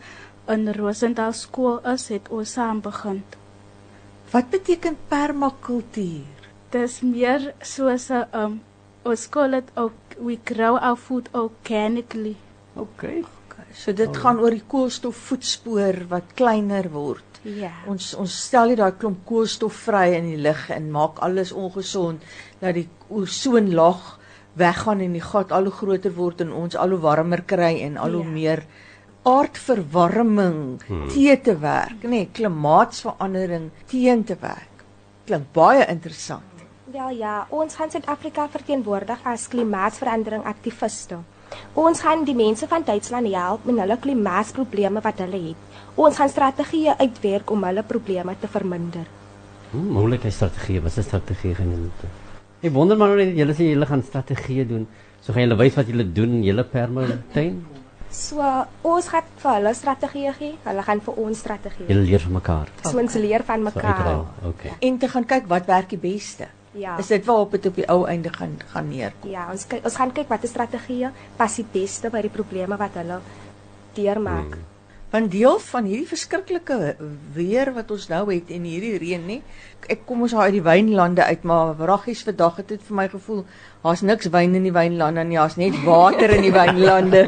in 0.48 0.74
Rosendal 0.74 1.34
skool 1.34 1.80
is, 1.94 2.08
het 2.08 2.30
ons 2.30 2.52
saam 2.52 2.82
begin. 2.82 3.24
Wat 4.32 4.50
beteken 4.50 4.98
permakultuur? 5.08 6.50
Dis 6.70 7.02
meer 7.02 7.54
soos 7.62 8.10
'n 8.10 8.26
um 8.34 8.62
ons 9.04 9.22
skool 9.22 9.52
het 9.52 9.70
ook 9.76 9.94
we 10.20 10.40
grow 10.44 10.76
our 10.76 10.98
food 10.98 11.30
organically. 11.32 12.36
Okay. 12.76 13.24
So 13.74 13.94
dit 13.94 14.10
oh. 14.10 14.22
gaan 14.24 14.40
oor 14.40 14.54
die 14.56 14.66
koolstofvoetspoor 14.68 16.06
wat 16.12 16.36
kleiner 16.36 16.90
word. 16.94 17.42
Ja. 17.48 17.72
Ons 17.88 18.14
ons 18.18 18.34
stel 18.48 18.72
nie 18.72 18.80
daai 18.80 18.98
klomp 19.00 19.24
koolstof 19.28 19.76
vry 19.88 20.18
in 20.18 20.28
die 20.32 20.42
lug 20.42 20.68
en 20.74 20.90
maak 20.92 21.22
alles 21.24 21.54
ongesond 21.56 22.24
dat 22.60 22.76
die 22.76 22.88
ozonlaag 23.10 24.18
weggaan 24.58 25.04
en 25.06 25.14
die 25.14 25.24
gat 25.24 25.54
al 25.54 25.70
hoe 25.70 25.78
groter 25.80 26.14
word 26.16 26.42
en 26.44 26.52
ons 26.52 26.76
al 26.76 26.96
hoe 26.96 27.04
warmer 27.04 27.44
kry 27.46 27.78
en 27.86 27.98
al 28.02 28.18
hoe 28.18 28.26
ja. 28.26 28.34
meer 28.34 28.64
aardverwarming 29.28 30.60
hmm. 30.88 31.08
te 31.12 31.36
te 31.44 31.56
werk, 31.60 32.04
nê, 32.04 32.10
nee, 32.10 32.28
klimaatsverandering 32.32 33.70
teen 33.92 34.24
te 34.24 34.38
werk. 34.40 34.84
Klink 35.28 35.50
baie 35.56 35.84
interessant. 35.92 36.64
Wel 36.94 37.18
ja, 37.20 37.42
ons 37.52 37.76
gaan 37.76 37.92
Suid-Afrika 37.92 38.48
verteenwoordig 38.48 39.26
as 39.28 39.50
klimaatsverandering 39.52 40.46
aktiviste. 40.48 41.20
Ons 41.78 42.02
gaan 42.02 42.24
die 42.26 42.36
mense 42.36 42.68
van 42.68 42.84
Duitsland 42.86 43.30
help 43.34 43.66
met 43.66 43.80
hulle 43.84 43.98
klimaatsprobleme 44.02 45.02
wat 45.06 45.20
hulle 45.24 45.42
het. 45.50 45.82
Ons 45.96 46.18
gaan 46.18 46.30
strategieë 46.30 46.98
uitwerk 47.00 47.52
om 47.52 47.64
hulle 47.64 47.84
probleme 47.84 48.36
te 48.40 48.50
verminder. 48.50 49.06
Hmm, 49.72 49.92
moeilike 49.94 50.32
strategieë, 50.32 50.82
wat 50.86 50.98
is 50.98 51.06
strategieë 51.06 51.60
genoem? 51.60 51.90
Ek 52.64 52.74
wonder 52.74 52.98
maar 52.98 53.16
net 53.20 53.36
julle 53.38 53.54
sê 53.54 53.72
julle 53.72 53.86
gaan 53.86 54.04
strategieë 54.06 54.68
doen. 54.70 54.88
So 55.22 55.34
gaan 55.34 55.46
julle 55.46 55.60
wys 55.60 55.76
wat 55.78 55.90
julle 55.92 56.06
doen 56.14 56.40
in 56.40 56.46
julle 56.48 56.64
permantuin? 56.72 57.60
So 58.10 58.42
ons 58.88 59.10
gaan 59.12 59.26
vir 59.42 59.52
hulle 59.58 59.74
strategieë 59.76 60.36
gee. 60.40 60.54
Hulle 60.66 60.86
gaan 60.90 61.02
vir 61.06 61.24
ons 61.26 61.42
strategieë. 61.44 61.90
Julle 61.92 62.06
leer 62.08 62.24
van 62.26 62.38
mekaar. 62.40 62.72
So 62.86 63.02
ons 63.02 63.18
leer 63.20 63.44
van 63.46 63.66
mekaar. 63.68 64.06
So, 64.08 64.52
okay. 64.54 64.78
En 64.88 64.98
te 64.98 65.10
gaan 65.12 65.28
kyk 65.28 65.50
wat 65.52 65.68
werk 65.70 65.92
die 65.94 66.02
beste. 66.02 66.48
Ja. 66.72 66.98
Is 66.98 67.08
dit 67.08 67.26
waarop 67.26 67.52
dit 67.52 67.66
op 67.66 67.76
die 67.76 67.88
ou 67.90 68.06
einde 68.08 68.34
gaan 68.34 68.58
gaan 68.68 68.90
neerkom? 68.90 69.30
Ja, 69.32 69.48
ons 69.52 69.68
kyk 69.68 69.86
ons 69.86 69.96
gaan 69.96 70.12
kyk 70.14 70.28
watter 70.30 70.50
strategieë 70.50 71.12
pas 71.38 71.56
die 71.56 71.66
beste 71.72 72.10
by 72.10 72.22
die 72.22 72.34
probleme 72.34 72.78
wat 72.78 72.98
hulle 73.00 73.22
deurmaak. 73.98 74.58
Hmm. 74.58 74.77
Want 75.08 75.32
deel 75.32 75.60
van 75.64 75.86
hierdie 75.88 76.08
verskriklike 76.10 76.96
weer 77.34 77.70
wat 77.72 77.92
ons 77.96 78.10
nou 78.12 78.26
het 78.28 78.50
en 78.52 78.66
hierdie 78.68 78.98
reën 79.00 79.24
nie. 79.24 79.38
Ek 79.88 80.02
kom 80.10 80.26
ons 80.26 80.34
uit 80.36 80.58
die 80.58 80.64
wynlande 80.66 81.24
uit, 81.24 81.46
maar 81.48 81.78
wraggies 81.80 82.26
vandag 82.28 82.58
het 82.60 82.74
dit 82.74 82.84
vir 82.90 82.98
my 83.00 83.06
gevoel 83.14 83.46
daar's 83.86 84.04
niks 84.04 84.28
wyn 84.34 84.58
in 84.60 84.68
die 84.68 84.74
wynlande 84.76 85.24
nie, 85.24 85.38
daar's 85.40 85.56
net 85.56 85.78
water 85.86 86.34
in 86.36 86.44
die 86.44 86.52
wynlande. 86.52 87.24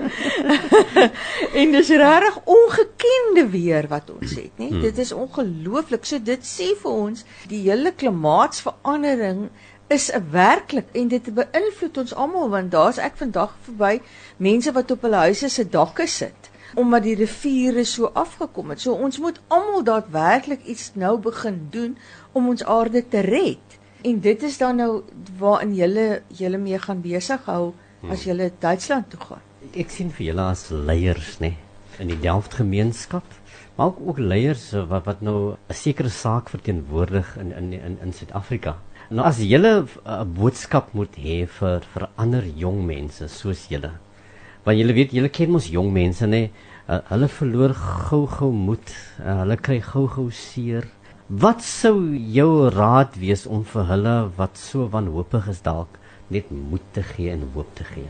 en 1.61 1.71
dis 1.77 1.93
regtig 2.03 2.41
ongekende 2.43 3.47
weer 3.53 3.87
wat 3.87 4.11
ons 4.11 4.35
het, 4.35 4.51
nê? 4.59 4.67
Hmm. 4.73 4.83
Dit 4.83 4.99
is 4.99 5.15
ongelooflik. 5.15 6.03
So 6.03 6.19
dit 6.19 6.43
sê 6.43 6.73
vir 6.81 6.91
ons 7.07 7.23
die 7.47 7.63
hele 7.69 7.95
klimaatsverandering 7.95 9.47
is 9.89 10.11
'n 10.13 10.25
werklik 10.31 10.91
en 10.93 11.07
dit 11.07 11.33
beïnvloed 11.33 11.97
ons 11.97 12.13
almal 12.13 12.49
want 12.49 12.71
daar's 12.71 12.99
ek 13.01 13.15
vandag 13.17 13.55
verby 13.65 14.01
mense 14.37 14.71
wat 14.71 14.91
op 14.91 15.01
hulle 15.01 15.23
huise 15.29 15.49
se 15.49 15.63
dakke 15.69 16.07
sit 16.07 16.38
omdat 16.75 17.03
die 17.03 17.15
riviere 17.15 17.83
so 17.85 18.11
afgekom 18.13 18.69
het. 18.69 18.81
So 18.81 18.93
ons 18.93 19.19
moet 19.19 19.39
almal 19.47 19.83
daadwerklik 19.83 20.65
iets 20.65 20.91
nou 20.93 21.17
begin 21.19 21.67
doen 21.71 21.97
om 22.31 22.49
ons 22.49 22.63
aarde 22.63 23.07
te 23.07 23.19
red. 23.25 23.77
En 24.01 24.19
dit 24.19 24.43
is 24.43 24.57
dan 24.57 24.75
nou 24.79 25.01
waarin 25.39 25.73
julle 25.75 26.21
julle 26.27 26.57
mee 26.57 26.79
gaan 26.79 27.01
besig 27.01 27.45
hou 27.45 27.73
as 28.07 28.23
julle 28.23 28.51
Duitsland 28.59 29.09
toe 29.11 29.19
gaan. 29.19 29.43
Ek 29.75 29.91
sien 29.91 30.11
vir 30.15 30.29
julle 30.29 30.45
as 30.53 30.69
leiers, 30.71 31.39
nê, 31.43 31.53
in 31.99 32.07
die 32.07 32.19
Delft 32.23 32.55
gemeenskap, 32.55 33.25
maar 33.75 33.91
ook, 33.91 33.99
ook 34.07 34.21
leiers 34.23 34.69
wat 34.87 35.05
wat 35.05 35.21
nou 35.21 35.55
'n 35.67 35.73
sekere 35.73 36.09
saak 36.09 36.49
verteenwoordig 36.49 37.35
in 37.37 37.51
in 37.51 37.73
in 37.73 37.97
in 38.01 38.13
Suid-Afrika. 38.13 38.77
Nou 39.09 39.25
as 39.27 39.37
julle 39.37 39.85
'n 40.05 40.33
boodskap 40.33 40.93
moet 40.93 41.15
hê 41.15 41.47
vir 41.47 41.81
vir 41.93 42.09
ander 42.15 42.45
jong 42.45 42.85
mense 42.85 43.27
soos 43.27 43.67
julle 43.67 43.91
want 44.69 44.77
julle 44.77 44.93
weet 44.93 45.15
julle 45.17 45.31
ken 45.33 45.49
mos 45.55 45.67
jong 45.73 45.89
mense 45.93 46.27
nê 46.29 46.43
uh, 46.45 47.01
hulle 47.09 47.29
verloor 47.39 47.73
gou-gou 47.73 48.51
moed 48.53 48.93
uh, 48.93 49.41
hulle 49.41 49.57
kry 49.67 49.79
gou-gou 49.81 50.29
seer 50.35 50.85
wat 51.43 51.65
sou 51.65 51.97
jou 52.37 52.69
raad 52.75 53.17
wees 53.21 53.47
om 53.57 53.65
vir 53.73 53.89
hulle 53.93 54.15
wat 54.37 54.61
so 54.61 54.89
wanhoopig 54.93 55.49
is 55.53 55.61
dalk 55.65 55.97
net 56.29 56.49
moed 56.53 56.85
te 56.93 57.05
gee 57.13 57.33
en 57.33 57.47
hoop 57.55 57.77
te 57.77 57.87
gee 57.93 58.09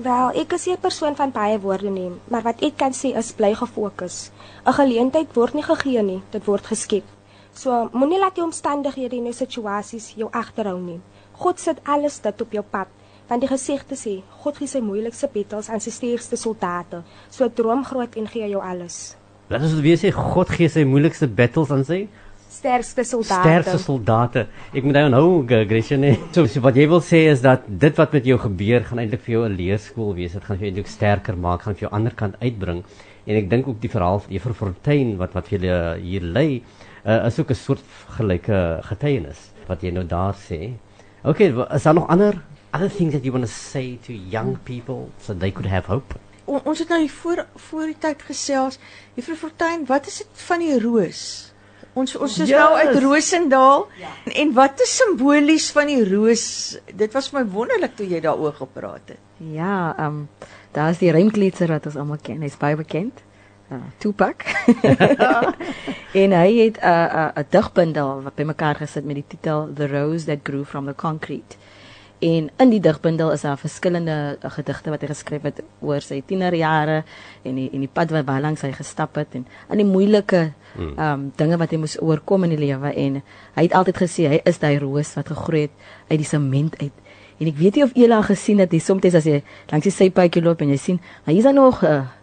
Wel, 0.00 0.30
ek 0.40 0.54
is 0.56 0.66
'n 0.66 0.80
persoon 0.80 1.14
van 1.16 1.30
baie 1.30 1.58
woorde 1.60 1.90
neem, 1.90 2.14
maar 2.30 2.42
wat 2.42 2.62
ek 2.62 2.76
kan 2.76 2.92
sê 2.92 3.12
is 3.20 3.32
bly 3.36 3.52
gefokus. 3.54 4.30
'n 4.64 4.72
Geleentheid 4.72 5.34
word 5.36 5.54
nie 5.54 5.62
gegee 5.62 6.02
nie, 6.02 6.22
dit 6.30 6.44
word 6.46 6.64
geskep. 6.66 7.04
So 7.52 7.90
moenie 7.92 8.18
laat 8.18 8.34
die 8.34 8.44
omstandighede 8.44 9.16
en 9.16 9.24
die 9.24 9.32
situasies 9.32 10.14
jou 10.16 10.30
agterhou 10.32 10.80
nie. 10.80 11.00
God 11.32 11.60
sit 11.60 11.78
alles 11.84 12.18
dit 12.20 12.40
op 12.40 12.52
jou 12.52 12.62
pad 12.62 12.88
want 13.30 13.44
die 13.44 13.50
gesegde 13.50 13.94
sê 13.94 14.16
God 14.42 14.58
gee 14.58 14.68
sy 14.70 14.80
moeilikste 14.82 15.28
battles 15.30 15.70
aan 15.70 15.82
sy 15.82 15.92
sterkste 15.94 16.36
soldate. 16.36 17.04
So 17.30 17.46
droom 17.48 17.84
groot 17.86 18.16
en 18.18 18.26
gee 18.26 18.48
jou 18.50 18.62
alles. 18.62 19.14
Laat 19.50 19.62
ons 19.66 19.78
weer 19.84 19.98
sê 20.00 20.10
God 20.14 20.50
gee 20.50 20.68
sy 20.70 20.82
moeilikste 20.86 21.28
battles 21.30 21.70
aan 21.70 21.86
sy 21.86 22.08
sterkste 22.50 23.04
soldate. 23.06 23.46
Sterkste 23.46 23.78
soldate. 23.78 24.42
Ek 24.74 24.84
moet 24.86 24.98
nou 25.14 25.44
Gretchen. 25.46 26.04
So, 26.34 26.46
so 26.50 26.62
wat 26.64 26.76
jy 26.78 26.88
wil 26.90 27.02
sê 27.04 27.22
is 27.30 27.44
dat 27.44 27.64
dit 27.66 27.94
wat 28.02 28.18
met 28.18 28.26
jou 28.26 28.38
gebeur 28.42 28.84
gaan 28.88 29.02
eintlik 29.02 29.22
vir 29.26 29.36
jou 29.36 29.44
'n 29.46 29.56
leerskool 29.56 30.14
wees. 30.18 30.34
Dit 30.34 30.44
gaan 30.44 30.58
vir 30.58 30.66
jou 30.66 30.72
eintlik 30.72 30.90
sterker 30.90 31.38
maak, 31.38 31.62
gaan 31.62 31.78
vir 31.78 31.86
jou 31.86 31.92
ander 31.94 32.14
kant 32.14 32.34
uitbring. 32.42 32.82
En 33.26 33.36
ek 33.36 33.50
dink 33.50 33.68
ook 33.68 33.80
die 33.80 33.90
verhaal 33.90 34.18
van 34.18 34.32
Juffrou 34.34 34.54
Fontaine 34.54 35.16
wat 35.16 35.34
wat 35.34 35.48
vir 35.48 35.58
julle 35.58 35.98
hier 36.02 36.22
lê, 36.22 36.62
uh, 37.06 37.26
is 37.26 37.38
ook 37.38 37.50
'n 37.50 37.54
soort 37.54 37.84
gelyke 38.18 38.80
getuienis 38.82 39.50
wat 39.68 39.82
jy 39.82 39.90
nou 39.90 40.04
daar 40.04 40.34
sê. 40.34 40.74
Okay, 41.22 41.54
is 41.74 41.82
daar 41.82 41.94
nog 41.94 42.08
ander 42.08 42.34
other 42.72 42.88
things 42.88 43.12
that 43.12 43.24
you 43.24 43.32
want 43.32 43.46
to 43.46 43.52
say 43.52 43.98
to 44.06 44.12
young 44.12 44.56
people 44.64 45.10
so 45.18 45.34
they 45.34 45.50
could 45.50 45.66
have 45.66 45.86
hope? 45.86 46.14
O, 46.44 46.60
ons 46.64 46.78
het 46.78 46.88
nou 46.88 47.08
voor 47.08 47.46
voor 47.68 47.86
die 47.92 47.98
tyd 47.98 48.22
gesels. 48.26 48.78
Juffrou 49.14 49.36
Fortuin, 49.38 49.86
wat 49.86 50.06
is 50.06 50.22
dit 50.24 50.44
van 50.48 50.62
die 50.62 50.78
roos? 50.82 51.22
Ons 51.98 52.14
ons 52.16 52.36
is 52.38 52.50
yes. 52.50 52.58
nou 52.58 52.74
uit 52.78 52.98
Rosendaal. 53.02 53.86
Ja. 53.98 54.10
En, 54.24 54.34
en 54.44 54.52
wat 54.58 54.82
is 54.82 54.96
simbolies 54.96 55.70
van 55.74 55.90
die 55.90 56.02
roos? 56.06 56.44
Dit 56.94 57.14
was 57.14 57.30
vir 57.30 57.40
my 57.40 57.46
wonderlik 57.54 57.96
toe 57.98 58.06
jy 58.10 58.22
daaroor 58.24 58.54
gepraat 58.58 59.14
het. 59.14 59.22
Ja, 59.40 59.94
ehm 59.96 60.22
um, 60.22 60.28
daar 60.74 60.92
is 60.94 61.00
die 61.02 61.10
Remkleitser 61.10 61.70
wat 61.72 61.86
ons 61.90 61.98
almal 61.98 62.20
ken. 62.22 62.42
Hy's 62.46 62.58
baie 62.58 62.78
bekend. 62.78 63.24
Uh, 63.70 63.78
Tupac. 64.02 64.42
en 66.22 66.32
hy 66.34 66.50
het 66.58 66.78
'n 66.78 66.86
uh, 66.86 67.26
'n 67.34 67.38
uh, 67.38 67.44
digbundel 67.50 68.22
wat 68.22 68.34
bymekaar 68.34 68.82
gesit 68.82 69.04
met 69.04 69.14
die 69.22 69.26
titel 69.28 69.70
The 69.74 69.86
Rose 69.86 70.26
That 70.26 70.42
Grew 70.42 70.64
From 70.64 70.86
the 70.86 70.94
Concrete. 70.94 71.58
En 72.20 72.50
in 72.56 72.70
die 72.70 72.80
digbundel 72.84 73.32
is 73.32 73.46
daar 73.46 73.56
verskillende 73.58 74.14
uh, 74.36 74.50
gedigte 74.52 74.92
wat 74.92 75.00
hy 75.00 75.08
geskryf 75.08 75.46
het 75.48 75.62
oor 75.80 76.04
sy 76.04 76.18
tienerjare 76.28 76.98
en 77.48 77.56
die 77.56 77.70
en 77.72 77.80
die 77.80 77.88
pad 77.88 78.12
wat 78.12 78.26
baie 78.28 78.42
lank 78.44 78.60
hy 78.60 78.74
gestap 78.76 79.16
het 79.16 79.38
en 79.38 79.46
aan 79.68 79.80
die 79.80 79.88
moeilike 79.88 80.50
ehm 80.76 81.00
um, 81.00 81.22
dinge 81.40 81.56
wat 81.58 81.72
hy 81.72 81.80
moes 81.80 81.96
oorkom 81.96 82.44
in 82.44 82.52
die 82.52 82.60
lewe 82.60 82.92
en 82.92 83.22
hy 83.56 83.64
het 83.64 83.74
altyd 83.74 84.02
gesê 84.04 84.28
hy 84.28 84.42
is 84.44 84.60
daai 84.60 84.76
roos 84.82 85.14
wat 85.16 85.32
gegroei 85.32 85.62
het 85.66 85.88
uit 86.10 86.20
die 86.20 86.28
sement 86.28 86.76
uit. 86.82 86.92
En 87.40 87.48
ek 87.48 87.56
weet 87.56 87.78
nie 87.78 87.84
of 87.86 87.96
al 87.96 88.22
gesien 88.28 88.60
het, 88.60 88.70
dis 88.70 88.84
soms 88.84 89.14
as 89.14 89.24
jy 89.24 89.40
langs 89.72 89.88
die 89.88 89.96
sypaadjie 89.96 90.44
loop 90.44 90.60
en 90.60 90.68
jy 90.68 90.76
sien, 90.76 91.00
maar 91.24 91.34
hier's 91.34 91.48
daar 91.48 91.56
nog 91.56 91.82
'n 91.82 91.86
uh, 91.86 92.19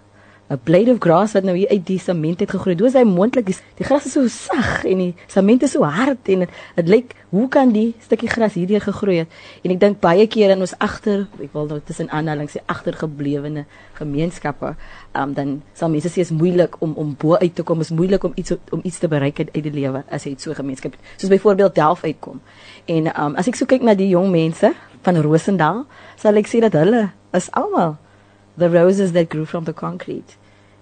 'n 0.49 0.59
blade 0.63 0.91
of 0.91 0.99
grass 0.99 1.33
wat 1.33 1.43
nou 1.43 1.57
hier 1.57 1.69
uit 1.69 1.85
die 1.85 1.99
sement 1.99 2.39
het 2.39 2.49
gegroei. 2.49 2.75
Is 2.85 2.93
hy 2.93 3.03
moontlik? 3.03 3.45
Die 3.75 3.83
gras 3.83 4.05
is 4.05 4.13
so 4.13 4.27
sag 4.27 4.85
en 4.85 4.97
die 4.97 5.15
sement 5.27 5.63
is 5.63 5.71
so 5.71 5.83
hard 5.83 6.29
en 6.31 6.47
dit 6.75 6.87
lyk 6.87 7.15
hoe 7.29 7.47
kan 7.51 7.73
die 7.75 7.95
stukkie 7.99 8.29
gras 8.29 8.53
hierdeur 8.55 8.79
gegroei 8.81 9.17
het? 9.17 9.27
En 9.63 9.73
ek 9.75 9.81
dink 9.81 9.99
baie 9.99 10.27
keer 10.31 10.53
in 10.55 10.63
ons 10.63 10.73
agter, 10.79 11.25
ek 11.43 11.51
wil 11.51 11.67
nou 11.67 11.81
tussen 11.83 12.07
aanhalings 12.15 12.55
sê 12.55 12.63
agtergeblewene 12.71 13.65
gemeenskappe, 13.99 14.75
um, 15.19 15.33
dan 15.35 15.57
sal 15.75 15.91
mense 15.91 16.13
sê 16.13 16.23
is 16.23 16.31
moeilik 16.31 16.79
om 16.79 16.95
om 16.95 17.11
bo 17.19 17.35
uit 17.35 17.55
te 17.55 17.67
kom, 17.67 17.83
is 17.83 17.91
moeilik 17.91 18.23
om 18.23 18.31
iets 18.35 18.55
om 18.71 18.79
iets 18.83 19.03
te 19.03 19.11
bereik 19.11 19.43
uit 19.43 19.53
die 19.53 19.75
lewe 19.75 20.05
as 20.07 20.23
jy 20.23 20.35
so 20.37 20.51
'n 20.51 20.63
gemeenskap 20.63 20.95
het. 20.95 21.01
Soos 21.17 21.29
byvoorbeeld 21.29 21.75
Delf 21.75 22.03
uitkom. 22.03 22.39
En 22.85 23.11
um, 23.21 23.35
as 23.35 23.47
ek 23.47 23.55
so 23.55 23.65
kyk 23.65 23.83
na 23.83 23.93
die 23.93 24.09
jong 24.09 24.31
mense 24.31 24.73
van 25.01 25.15
Rosendal, 25.21 25.85
sal 26.15 26.35
ek 26.35 26.47
sê 26.47 26.59
dat 26.59 26.73
hulle 26.73 27.11
is 27.33 27.51
almal 27.51 27.97
the 28.57 28.69
roses 28.69 29.13
that 29.13 29.29
grew 29.29 29.45
from 29.45 29.65
the 29.65 29.73
concrete. 29.73 30.35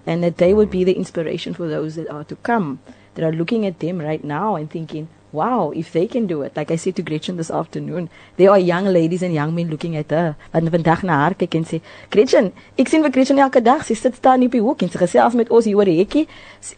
And 0.08 0.24
that 0.24 0.38
they 0.38 0.54
would 0.54 0.70
be 0.70 0.84
the 0.84 0.94
inspiration 0.94 1.54
for 1.54 1.68
those 1.68 1.96
that 1.96 2.10
are 2.10 2.24
to 2.26 2.36
come, 2.38 2.80
that 3.16 3.26
are 3.26 3.32
looking 3.32 3.66
at 3.66 3.80
them 3.80 4.00
right 4.00 4.24
now 4.24 4.56
and 4.56 4.70
thinking, 4.70 5.08
wow, 5.32 5.72
if 5.76 5.92
they 5.92 6.08
can 6.08 6.28
do 6.28 6.42
it. 6.44 6.56
Like 6.56 6.72
I 6.72 6.78
said 6.78 6.96
to 6.96 7.02
Gretchen 7.02 7.38
this 7.38 7.52
afternoon, 7.52 8.10
there 8.38 8.50
are 8.52 8.60
young 8.60 8.86
ladies 8.86 9.22
and 9.22 9.34
young 9.34 9.54
men 9.54 9.70
looking 9.70 9.96
at 9.96 10.10
her. 10.10 10.36
Wat 10.54 10.64
vandag 10.64 11.04
na 11.04 11.20
haar 11.24 11.36
kyk 11.36 11.56
en 11.60 11.66
sê, 11.66 11.82
Gretchen, 12.10 12.52
ek 12.80 12.90
sien 12.90 13.04
vir 13.04 13.12
Gretchen 13.12 13.42
elke 13.44 13.62
dag, 13.62 13.84
sy 13.86 13.98
sit 14.00 14.16
staan 14.22 14.46
op 14.48 14.56
die 14.56 14.64
hoek 14.64 14.86
en 14.86 14.94
sy 14.94 15.02
gesels 15.04 15.36
met 15.36 15.52
ons 15.52 15.68
hier 15.68 15.78
oor 15.78 15.90
die 15.90 16.00
hekkie. 16.00 16.26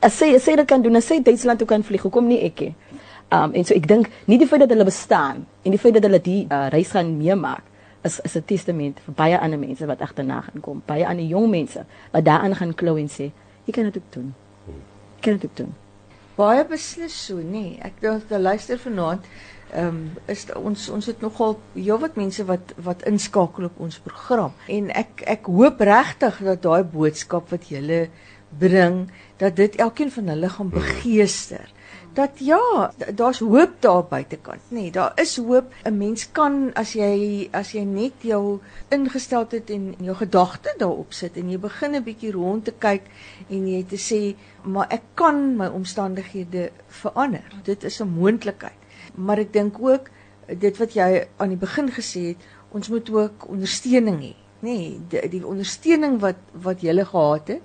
As 0.02 0.18
sy 0.18 0.34
as 0.36 0.48
sy 0.48 0.58
dit 0.58 0.68
kan 0.68 0.84
doen, 0.84 0.98
as 0.98 1.08
sy 1.08 1.22
Duitsland 1.24 1.62
toe 1.62 1.70
kan 1.70 1.86
vlieg, 1.86 2.04
hoekom 2.08 2.28
nie 2.28 2.42
ek 2.50 2.66
nie? 2.66 2.74
Um 3.28 3.52
en 3.60 3.66
so 3.68 3.76
ek 3.76 3.88
dink 3.90 4.08
nie 4.32 4.38
die 4.40 4.48
feit 4.48 4.64
dat 4.64 4.72
hulle 4.72 4.88
bestaan 4.88 5.42
en 5.68 5.74
die 5.74 5.80
feit 5.82 5.98
dat 5.98 6.06
hulle 6.08 6.22
die 6.24 6.46
uh, 6.48 6.70
reis 6.72 6.94
gaan 6.96 7.10
meemaak 7.20 7.66
is 8.04 8.20
is 8.20 8.36
'n 8.36 8.46
testament 8.46 9.00
vir 9.06 9.14
baie 9.14 9.40
ander 9.40 9.60
mense 9.60 9.86
wat 9.86 10.02
agterna 10.02 10.42
gaan 10.42 10.62
kom, 10.62 10.82
baie 10.86 11.08
ander 11.08 11.26
jong 11.26 11.50
mense 11.50 11.86
wat 12.12 12.26
daarin 12.26 12.56
gaan 12.56 12.74
klou 12.76 12.98
en 13.00 13.10
sê, 13.10 13.32
"Jy 13.66 13.74
kan 13.74 13.84
dit 13.84 13.98
ook 13.98 14.12
doen." 14.14 14.34
Jy 15.16 15.22
kan 15.22 15.34
dit 15.34 15.46
ook 15.46 15.56
doen. 15.56 15.74
Baie 16.36 16.66
beslis 16.66 17.26
so. 17.26 17.36
Nee. 17.36 17.78
Ek 17.82 17.94
dink 18.00 18.30
dat 18.30 18.42
luister 18.42 18.80
vanaand 18.80 19.26
ehm 19.74 19.88
um, 19.88 20.12
is 20.26 20.46
ons 20.56 20.90
ons 20.90 21.06
het 21.06 21.22
nogal 21.22 21.58
heelwat 21.74 22.16
mense 22.16 22.46
wat 22.46 22.74
wat 22.84 23.04
inskakel 23.04 23.68
op 23.68 23.80
ons 23.84 24.00
program 24.00 24.54
en 24.68 24.88
ek 24.96 25.24
ek 25.28 25.50
hoop 25.52 25.82
regtig 25.84 26.38
dat 26.40 26.62
daai 26.64 26.84
boodskap 26.84 27.50
wat 27.52 27.68
jy 27.68 28.08
bring 28.60 29.10
dat 29.38 29.56
dit 29.56 29.76
elkeen 29.76 30.12
van 30.12 30.28
hulle 30.28 30.50
gaan 30.50 30.70
begeester 30.72 31.68
dat 32.18 32.40
ja, 32.42 32.92
daar's 33.14 33.40
hoop 33.40 33.76
daar 33.80 34.04
buitekant, 34.10 34.62
nê. 34.70 34.80
Nee, 34.80 34.92
daar 34.92 35.12
is 35.22 35.38
hoop. 35.38 35.74
'n 35.84 35.98
Mens 35.98 36.32
kan 36.32 36.74
as 36.74 36.94
jy 36.94 37.48
as 37.52 37.72
jy 37.72 37.84
net 37.84 38.14
jou 38.22 38.60
ingesteldheid 38.90 39.70
en 39.70 39.96
jou 40.02 40.16
gedagte 40.16 40.74
daarop 40.78 41.14
sit 41.14 41.38
en 41.38 41.50
jy 41.50 41.60
begin 41.60 41.96
'n 41.96 42.04
bietjie 42.04 42.32
rond 42.32 42.66
te 42.66 42.74
kyk 42.80 43.04
en 43.50 43.68
jy 43.68 43.84
te 43.84 44.00
sê, 44.10 44.36
maar 44.64 44.88
ek 44.90 45.04
kan 45.14 45.58
my 45.58 45.68
omstandighede 45.68 46.72
verander. 46.88 47.46
Dit 47.64 47.84
is 47.84 48.02
'n 48.02 48.10
moontlikheid. 48.10 48.82
Maar 49.16 49.38
ek 49.38 49.54
dink 49.54 49.76
ook 49.80 50.10
dit 50.48 50.78
wat 50.78 50.94
jy 50.94 51.28
aan 51.38 51.50
die 51.50 51.58
begin 51.58 51.90
gesê 51.92 52.22
het, 52.28 52.38
ons 52.72 52.90
moet 52.90 53.10
ook 53.10 53.48
ondersteuning 53.50 54.20
hê, 54.20 54.34
nê. 54.34 54.36
Nee, 54.60 55.00
die, 55.10 55.30
die 55.30 55.46
ondersteuning 55.46 56.20
wat 56.20 56.38
wat 56.52 56.82
jy 56.82 57.04
gehad 57.04 57.48
het 57.48 57.62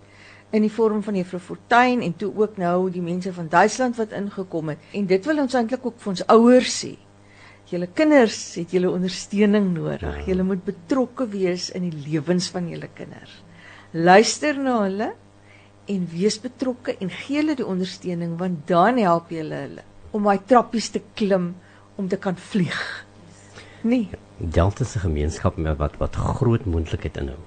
in 0.52 0.66
die 0.66 0.72
vorm 0.72 1.00
van 1.02 1.16
juffrou 1.16 1.40
Fortuin 1.40 2.02
en 2.04 2.12
toe 2.16 2.30
ook 2.36 2.58
nou 2.60 2.90
die 2.92 3.02
mense 3.02 3.32
van 3.32 3.48
Duitsland 3.48 3.96
wat 3.96 4.12
ingekom 4.12 4.74
het. 4.74 4.78
En 4.92 5.06
dit 5.08 5.28
wil 5.28 5.40
ons 5.40 5.54
eintlik 5.56 5.86
ook 5.86 5.98
vir 6.02 6.12
ons 6.12 6.24
ouers 6.34 6.74
sê. 6.84 6.92
Julle 7.72 7.88
kinders 7.96 8.36
het 8.60 8.74
julle 8.74 8.90
ondersteuning 8.92 9.70
nodig. 9.72 10.02
Ja. 10.04 10.26
Julle 10.28 10.44
moet 10.44 10.64
betrokke 10.64 11.24
wees 11.32 11.70
in 11.72 11.88
die 11.88 12.02
lewens 12.04 12.50
van 12.52 12.68
julle 12.68 12.90
kinders. 12.92 13.38
Luister 13.92 14.58
na 14.60 14.82
hulle 14.82 15.12
en 15.92 16.04
wees 16.12 16.36
betrokke 16.40 16.98
en 17.00 17.10
gee 17.10 17.40
hulle 17.40 17.56
die 17.56 17.66
ondersteuning 17.66 18.36
want 18.40 18.66
dan 18.68 19.00
help 19.00 19.32
jy 19.32 19.40
hulle 19.46 19.86
om 20.12 20.28
daai 20.28 20.44
trappies 20.46 20.90
te 20.92 21.00
klim 21.16 21.54
om 21.96 22.08
te 22.12 22.18
kan 22.20 22.36
vlieg. 22.36 22.82
Nee. 23.82 24.10
Delft 24.36 24.80
is 24.80 24.94
'n 24.96 25.08
gemeenskap 25.08 25.56
met 25.56 25.78
wat 25.78 25.96
wat 25.96 26.14
groot 26.14 26.64
moontlikheid 26.64 27.16
inhou. 27.16 27.40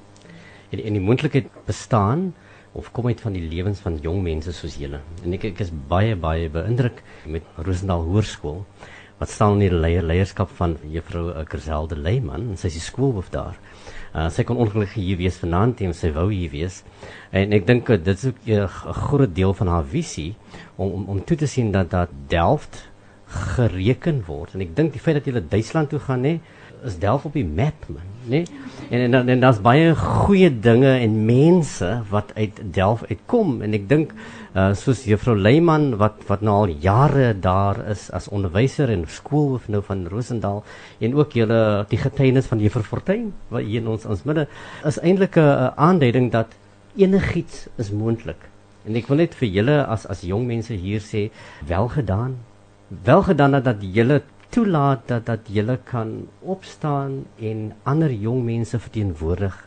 En 0.69 0.83
en 0.83 0.93
die 0.93 1.01
moontlikheid 1.01 1.47
bestaan 1.65 2.33
of 2.75 2.91
kom 2.91 3.07
uit 3.07 3.21
van 3.23 3.35
die 3.35 3.45
lewens 3.47 3.79
van 3.83 3.97
jong 4.03 4.21
mense 4.23 4.51
soos 4.53 4.75
julle. 4.79 4.99
En 5.23 5.33
ek 5.37 5.47
ek 5.51 5.63
is 5.65 5.71
baie 5.89 6.15
baie 6.19 6.49
beïndruk 6.51 7.01
met 7.31 7.47
Rosendal 7.57 8.03
Hoërskool 8.07 8.63
wat 9.19 9.31
staan 9.31 9.55
in 9.55 9.69
die 9.69 9.77
leier 9.79 10.03
leierskap 10.03 10.49
van 10.57 10.73
juffrou 10.91 11.29
Kerselde 11.47 11.95
Leyman 11.95 12.49
en 12.51 12.57
sy 12.59 12.67
is 12.67 12.79
die 12.81 12.83
skoolhoof 12.83 13.29
daar. 13.31 13.55
Uh, 14.11 14.27
sy 14.31 14.43
kon 14.47 14.59
ongelukkig 14.59 14.97
hier 14.99 15.19
wees 15.21 15.37
vanaand 15.39 15.85
en 15.85 15.95
sy 15.95 16.11
wou 16.15 16.27
hier 16.33 16.51
wees. 16.51 16.81
En 17.31 17.55
ek 17.55 17.63
dink 17.67 17.93
dit 17.95 18.11
is 18.11 18.27
ook 18.31 18.43
'n 18.47 18.67
groot 19.07 19.35
deel 19.35 19.53
van 19.53 19.71
haar 19.71 19.87
visie 19.87 20.35
om 20.75 20.91
om 20.91 21.05
om 21.15 21.23
toe 21.23 21.37
te 21.37 21.47
sien 21.47 21.71
dat 21.71 21.89
dat 21.91 22.09
Delft 22.27 22.89
gereken 23.55 24.23
word. 24.27 24.53
En 24.53 24.61
ek 24.61 24.75
dink 24.75 24.93
die 24.93 25.01
feit 25.01 25.15
dat 25.15 25.25
jy 25.25 25.33
na 25.33 25.43
Duitsland 25.49 25.89
toe 25.89 25.99
gaan 25.99 26.21
nê, 26.21 26.39
is 26.83 26.99
Delft 26.99 27.25
op 27.25 27.33
die 27.33 27.45
map 27.45 27.87
man, 27.87 28.14
nê? 28.29 28.43
En 28.89 28.99
en 29.01 29.11
dan 29.11 29.29
en 29.29 29.39
daar's 29.39 29.61
baie 29.65 29.95
goeie 29.95 30.49
dinge 30.49 30.91
en 30.99 31.25
mense 31.25 31.89
wat 32.09 32.31
uit 32.35 32.59
Delft 32.73 33.09
uitkom 33.09 33.61
en 33.65 33.73
ek 33.73 33.87
dink 33.89 34.11
uh, 34.53 34.73
soos 34.77 35.05
juffrou 35.09 35.37
Leyman 35.37 35.95
wat 36.01 36.21
wat 36.27 36.41
nou 36.45 36.55
al 36.63 36.75
jare 36.83 37.33
daar 37.33 37.79
is 37.91 38.09
as 38.11 38.29
onderwyser 38.29 38.89
en 38.93 39.07
skoolhoof 39.09 39.69
nou 39.69 39.81
van 39.85 40.05
Rosendal 40.11 40.63
en 40.99 41.15
ook 41.15 41.33
julle 41.39 41.61
die 41.89 42.01
getuienis 42.01 42.51
van 42.51 42.61
juffrou 42.61 42.83
Fortuin 42.83 43.31
wat 43.49 43.65
hier 43.65 43.81
in 43.81 43.89
ons 43.95 44.05
ons 44.05 44.25
midde 44.29 44.47
is 44.85 45.01
eintlik 45.01 45.37
'n 45.37 45.73
aanduiding 45.75 46.31
dat 46.31 46.53
enigiets 46.95 47.67
is 47.77 47.91
moontlik. 47.91 48.49
En 48.85 48.95
ek 48.95 49.09
wil 49.09 49.23
net 49.23 49.35
vir 49.39 49.49
julle 49.49 49.77
as 49.91 50.05
as 50.11 50.23
jong 50.27 50.45
mense 50.47 50.73
hier 50.73 51.01
sê, 51.03 51.29
wel 51.67 51.89
gedaan. 51.89 52.37
Wel 53.05 53.23
gedaan 53.25 53.57
dat 53.65 53.81
julle 53.81 54.21
toelaat 54.55 55.07
dat 55.11 55.25
dat 55.27 55.49
julle 55.51 55.75
kan 55.83 56.27
opstaan 56.39 57.25
en 57.39 57.73
ander 57.83 58.11
jong 58.11 58.43
mense 58.43 58.79
verteenwoordig. 58.79 59.57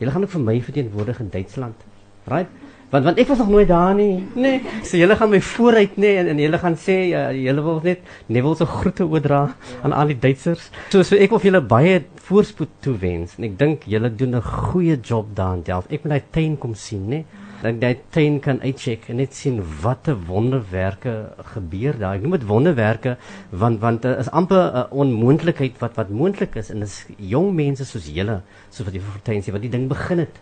Julle 0.00 0.14
gaan 0.14 0.24
ook 0.24 0.32
vir 0.36 0.44
my 0.46 0.56
verteenwoordig 0.62 1.20
in 1.20 1.30
Duitsland. 1.30 1.84
Right? 2.24 2.50
Want 2.88 3.04
want 3.04 3.18
ek 3.20 3.28
was 3.28 3.38
nog 3.38 3.50
nooit 3.52 3.68
daar 3.68 3.94
nie. 3.94 4.24
Nee. 4.34 4.62
So 4.82 4.96
julle 4.96 5.16
gaan 5.16 5.28
my 5.28 5.40
vooruit 5.44 5.96
nê 5.96 6.06
nee, 6.06 6.20
en, 6.22 6.30
en 6.32 6.38
julle 6.40 6.60
gaan 6.62 6.76
sê 6.80 6.96
ja, 7.10 7.26
julle 7.36 7.64
wil 7.66 7.82
net 7.84 8.06
Neville 8.26 8.56
se 8.56 8.68
groete 8.68 9.04
oordra 9.04 9.42
aan 9.82 9.92
al 9.92 10.14
die 10.14 10.18
Duitsers. 10.22 10.70
So 10.88 11.04
so 11.04 11.20
ek 11.20 11.34
wil 11.36 11.44
julle 11.50 11.60
baie 11.60 12.00
voorspoed 12.28 12.78
toewens 12.84 13.36
en 13.36 13.50
ek 13.50 13.58
dink 13.60 13.84
julle 13.84 14.08
doen 14.08 14.40
'n 14.40 14.48
goeie 14.48 14.96
job 14.96 15.36
daar 15.36 15.58
in 15.60 15.66
Delft. 15.68 15.92
Ek 15.92 16.04
moet 16.04 16.16
daai 16.16 16.32
tuin 16.32 16.56
kom 16.56 16.74
sien 16.74 17.04
nê. 17.04 17.20
Nee 17.20 17.47
dat 17.62 17.80
jy 17.82 17.90
tuin 18.14 18.36
kan 18.42 18.60
uitcheck 18.62 19.08
en 19.10 19.18
net 19.18 19.34
sien 19.34 19.58
watter 19.82 20.14
wonderwerke 20.28 21.14
gebeur 21.54 21.96
daar. 21.98 22.18
Ek 22.18 22.22
noem 22.22 22.36
dit 22.36 22.46
wonderwerke 22.46 23.16
want 23.50 23.80
want 23.82 24.04
dit 24.06 24.20
is 24.22 24.30
amper 24.30 24.60
'n 24.60 24.86
onmoontlikheid 25.04 25.80
wat 25.82 25.96
wat 25.96 26.10
moontlik 26.10 26.54
is 26.56 26.70
en 26.70 26.80
dis 26.80 27.06
jong 27.16 27.54
mense 27.54 27.84
soos 27.84 28.06
julle 28.06 28.42
soos 28.70 28.86
wat 28.86 28.94
jy 28.94 29.00
vir 29.00 29.22
tuin 29.22 29.42
sê 29.42 29.52
wat 29.52 29.62
die 29.62 29.74
ding 29.74 29.88
begin 29.88 30.18
het. 30.18 30.38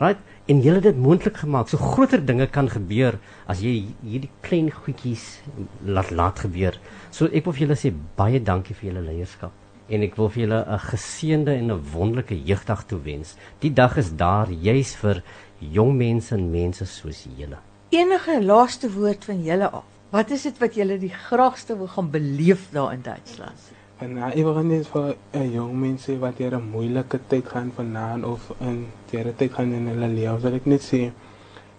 Right? 0.00 0.18
En 0.48 0.60
julle 0.60 0.82
het 0.82 0.84
dit 0.84 0.98
moontlik 0.98 1.36
gemaak. 1.36 1.68
So 1.68 1.78
groter 1.78 2.20
dinge 2.26 2.46
kan 2.46 2.68
gebeur 2.68 3.18
as 3.46 3.60
jy 3.60 3.94
hierdie 4.02 4.30
klein 4.42 4.70
goedjies 4.70 5.40
laat 5.84 6.10
laat 6.10 6.38
gebeur. 6.38 6.78
So 7.10 7.26
ek 7.26 7.44
wil 7.44 7.52
vir 7.52 7.66
julle 7.66 7.76
sê 7.76 7.92
baie 8.16 8.42
dankie 8.42 8.74
vir 8.74 8.92
julle 8.92 9.06
leierskap 9.08 9.52
en 9.92 10.04
ek 10.06 10.16
wil 10.16 10.30
vir 10.32 10.42
julle 10.46 10.60
'n 10.64 10.78
geseënde 10.78 11.52
en 11.52 11.70
'n 11.70 11.84
wonderlike 11.92 12.36
jeugdag 12.44 12.84
toewens. 12.86 13.36
Die 13.60 13.72
dag 13.72 13.96
is 13.96 14.16
daar 14.16 14.48
juis 14.50 14.94
vir 14.96 15.22
jong 15.70 15.94
mense 15.96 16.34
en 16.34 16.50
mense 16.50 16.86
soos 16.86 17.26
julle. 17.36 17.58
Enige 17.90 18.40
laaste 18.42 18.90
woord 18.90 19.24
van 19.24 19.42
julle 19.44 19.70
af. 19.70 19.84
Wat 20.12 20.30
is 20.30 20.42
dit 20.42 20.58
wat 20.60 20.74
julle 20.76 20.98
die 21.00 21.12
graagste 21.12 21.76
wil 21.78 21.88
gaan 21.88 22.10
beleef 22.10 22.68
daar 22.72 22.92
in 22.92 23.02
Duitsland? 23.02 23.70
En 24.02 24.16
nou, 24.18 24.28
ek 24.28 24.44
wil 24.44 24.62
net 24.66 24.88
vir 24.90 25.16
'n 25.38 25.52
jong 25.52 25.74
mense 25.80 26.18
wat 26.18 26.38
hier 26.38 26.54
'n 26.56 26.70
moeilike 26.70 27.20
tyd 27.28 27.46
gaan 27.48 27.70
vanaand 27.76 28.24
of 28.24 28.52
in 28.60 28.86
hierdie 29.10 29.36
tyd 29.36 29.52
gaan 29.52 29.72
in 29.72 29.86
hulle 29.86 30.08
lewe, 30.08 30.40
wil 30.40 30.54
ek 30.54 30.66
net 30.66 30.82
sê, 30.82 31.12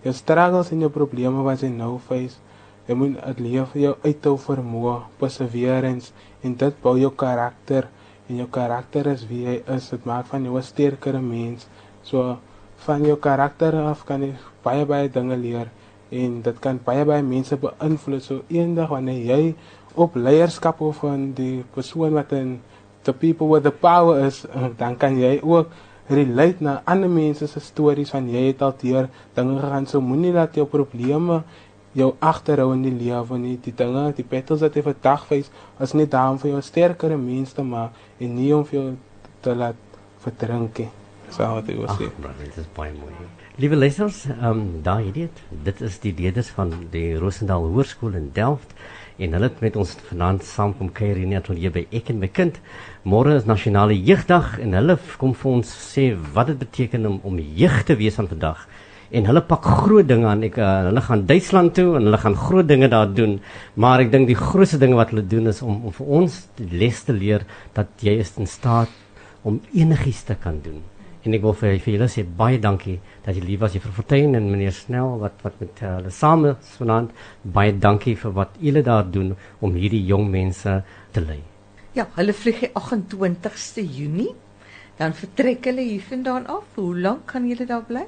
jou 0.03 0.13
struggles 0.13 0.71
en 0.71 0.79
jou 0.79 0.89
probleme 0.89 1.43
wat 1.43 1.61
jy 1.61 1.69
nou 1.69 1.99
face, 1.99 2.37
jy 2.87 2.95
moet 2.95 3.19
dit 3.25 3.39
leef 3.39 3.69
vir 3.73 3.81
jou 3.81 3.95
uithou 4.03 4.37
vermoë, 4.37 4.95
perseverance 5.19 6.11
en 6.43 6.55
dit 6.55 6.81
bou 6.81 6.97
jou 6.97 7.11
karakter 7.11 7.87
en 8.29 8.37
jou 8.37 8.47
karakter 8.47 9.07
is 9.07 9.27
wie 9.27 9.43
jy 9.45 9.63
is. 9.75 9.89
Dit 9.89 10.05
maak 10.05 10.25
van 10.25 10.43
jou 10.43 10.57
'n 10.57 10.63
sterker 10.63 11.21
mens. 11.21 11.67
So 12.03 12.39
van 12.85 13.05
jou 13.05 13.15
karakter 13.19 13.75
af 13.79 14.03
kan 14.05 14.21
jy 14.21 14.33
baie 14.63 14.85
baie 14.85 15.09
dinge 15.11 15.37
leer 15.37 15.69
en 16.13 16.41
dit 16.45 16.59
kan 16.61 16.79
baie 16.85 17.05
baie 17.07 17.23
mense 17.25 17.57
beïnvloed. 17.57 18.21
So 18.23 18.43
eendag 18.53 18.91
wanneer 18.93 19.23
jy 19.31 19.55
op 19.99 20.15
leierskap 20.17 20.81
of 20.81 21.01
van 21.03 21.31
die 21.37 21.63
persoon 21.73 22.13
wat 22.17 22.33
in 22.37 22.59
the 23.03 23.13
people 23.13 23.49
with 23.49 23.63
the 23.63 23.71
power 23.71 24.25
is, 24.25 24.43
dan 24.81 24.97
kan 24.97 25.17
jy 25.19 25.39
ook 25.41 25.73
relate 26.13 26.63
na 26.63 26.81
ander 26.85 27.09
mense 27.09 27.47
se 27.47 27.61
stories 27.63 28.11
van 28.13 28.27
jy 28.29 28.49
het 28.51 28.61
al 28.61 28.73
deur 28.81 29.09
dinge 29.35 29.59
gegaan. 29.59 29.87
So 29.87 30.01
moenie 30.01 30.33
dat 30.35 30.55
jou 30.59 30.67
probleme 30.69 31.43
jou 31.93 32.09
agterhou 32.19 32.71
in 32.73 32.81
die 32.87 32.95
lewe 33.05 33.37
nie. 33.37 33.57
Die 33.61 33.75
dinge, 33.77 34.09
die 34.17 34.25
battles 34.25 34.65
wat 34.65 34.75
jy 34.75 34.85
vandag 34.85 35.27
face, 35.29 35.53
is 35.79 35.93
net 35.93 36.11
daar 36.13 36.33
om 36.33 36.41
vir 36.41 36.51
jou 36.51 36.57
'n 36.57 36.69
sterker 36.71 37.17
mens 37.17 37.53
te 37.53 37.63
maak 37.63 37.93
en 38.19 38.35
nie 38.35 38.51
om 38.53 38.65
vir 38.65 38.79
jou 38.79 38.91
te 39.41 39.55
laat 39.55 39.79
verdrink 40.23 40.77
nie 40.79 41.02
so 41.33 41.49
wat 41.57 41.69
ek 41.69 41.79
wil 41.79 41.89
sê. 41.97 42.09
Dit 42.41 42.59
is 42.61 42.67
baie 42.75 42.93
mooi. 42.95 43.13
Liewe 43.61 43.77
lesers, 43.77 44.23
ehm 44.31 44.49
um, 44.49 44.61
daar 44.85 45.01
het 45.05 45.13
dit. 45.65 45.81
Is 45.81 45.99
die 46.03 46.13
leerders 46.17 46.49
van 46.57 46.73
die 46.93 47.15
Rosendal 47.21 47.65
Hoërskool 47.69 48.15
in 48.19 48.31
Delft 48.33 48.73
en 49.21 49.35
hulle 49.37 49.45
het 49.45 49.59
met 49.61 49.75
ons 49.77 49.91
vanaand 50.07 50.41
saam 50.43 50.71
kom 50.77 50.89
kuier 50.89 51.19
hier 51.21 51.29
net 51.29 51.49
hier 51.53 51.73
by 51.73 51.83
ek 51.93 52.09
en 52.09 52.21
my 52.21 52.29
kind. 52.33 52.57
Môre 53.05 53.35
is 53.37 53.45
nasionale 53.45 53.93
jeugdag 53.93 54.55
en 54.63 54.73
hulle 54.73 54.97
kom 55.21 55.35
vir 55.37 55.51
ons 55.51 55.75
sê 55.93 56.07
wat 56.33 56.49
dit 56.49 56.63
beteken 56.63 57.05
om 57.09 57.19
om 57.23 57.37
jeug 57.37 57.83
te 57.85 57.97
wees 57.99 58.17
van 58.17 58.29
vandag. 58.31 58.65
En 59.13 59.29
hulle 59.29 59.43
pak 59.45 59.67
groot 59.83 60.07
dinge 60.09 60.25
aan. 60.25 60.41
Ek 60.47 60.57
uh, 60.57 60.71
hulle 60.87 61.03
gaan 61.05 61.27
Duitsland 61.29 61.75
toe 61.77 61.91
en 61.99 62.09
hulle 62.09 62.21
gaan 62.23 62.37
groot 62.47 62.67
dinge 62.67 62.89
daar 62.89 63.13
doen. 63.13 63.37
Maar 63.77 64.07
ek 64.07 64.11
dink 64.15 64.31
die 64.31 64.39
grootste 64.39 64.81
dinge 64.81 64.97
wat 64.97 65.13
hulle 65.13 65.27
doen 65.35 65.53
is 65.53 65.61
om 65.61 65.85
om 65.91 65.93
vir 65.93 66.09
ons 66.21 66.39
die 66.57 66.71
les 66.81 67.05
te 67.05 67.13
leer 67.13 67.45
dat 67.77 67.93
jy 68.01 68.17
is 68.23 68.33
in 68.41 68.49
staat 68.49 68.89
om 69.43 69.61
enigiets 69.75 70.23
te 70.25 70.39
kan 70.39 70.57
doen. 70.65 70.81
En 71.23 71.35
ek 71.35 71.43
wil 71.45 71.53
vir, 71.55 71.77
vir 71.79 71.93
julle 71.95 72.07
sê 72.11 72.25
baie 72.39 72.57
dankie 72.59 72.97
dat 73.23 73.37
jy 73.37 73.43
lief 73.45 73.61
was 73.61 73.75
juffrou 73.77 73.93
Fortuin 73.95 74.35
en 74.35 74.49
meneer 74.51 74.73
Snell 74.75 75.19
wat 75.21 75.39
wat 75.45 75.59
met 75.61 75.79
uh, 75.81 75.93
hulle 75.97 76.11
saam 76.11 76.43
is 76.49 76.73
vanaand. 76.81 77.13
Baie 77.57 77.71
dankie 77.85 78.15
vir 78.19 78.33
wat 78.35 78.57
julle 78.59 78.83
daar 78.83 79.07
doen 79.07 79.31
om 79.63 79.77
hierdie 79.79 80.03
jong 80.09 80.27
mense 80.33 80.81
te 81.15 81.23
lei. 81.23 81.39
Ja, 81.95 82.09
hulle 82.17 82.35
vlieg 82.35 82.65
die 82.65 82.73
28ste 82.75 83.85
Junie. 83.85 84.33
Dan 84.99 85.15
vertrek 85.17 85.65
hulle 85.69 85.85
hiervandaan 85.87 86.49
af. 86.51 86.67
Hoe 86.75 86.91
lank 86.99 87.25
kan 87.31 87.47
julle 87.47 87.65
daar 87.69 87.87
bly? 87.87 88.03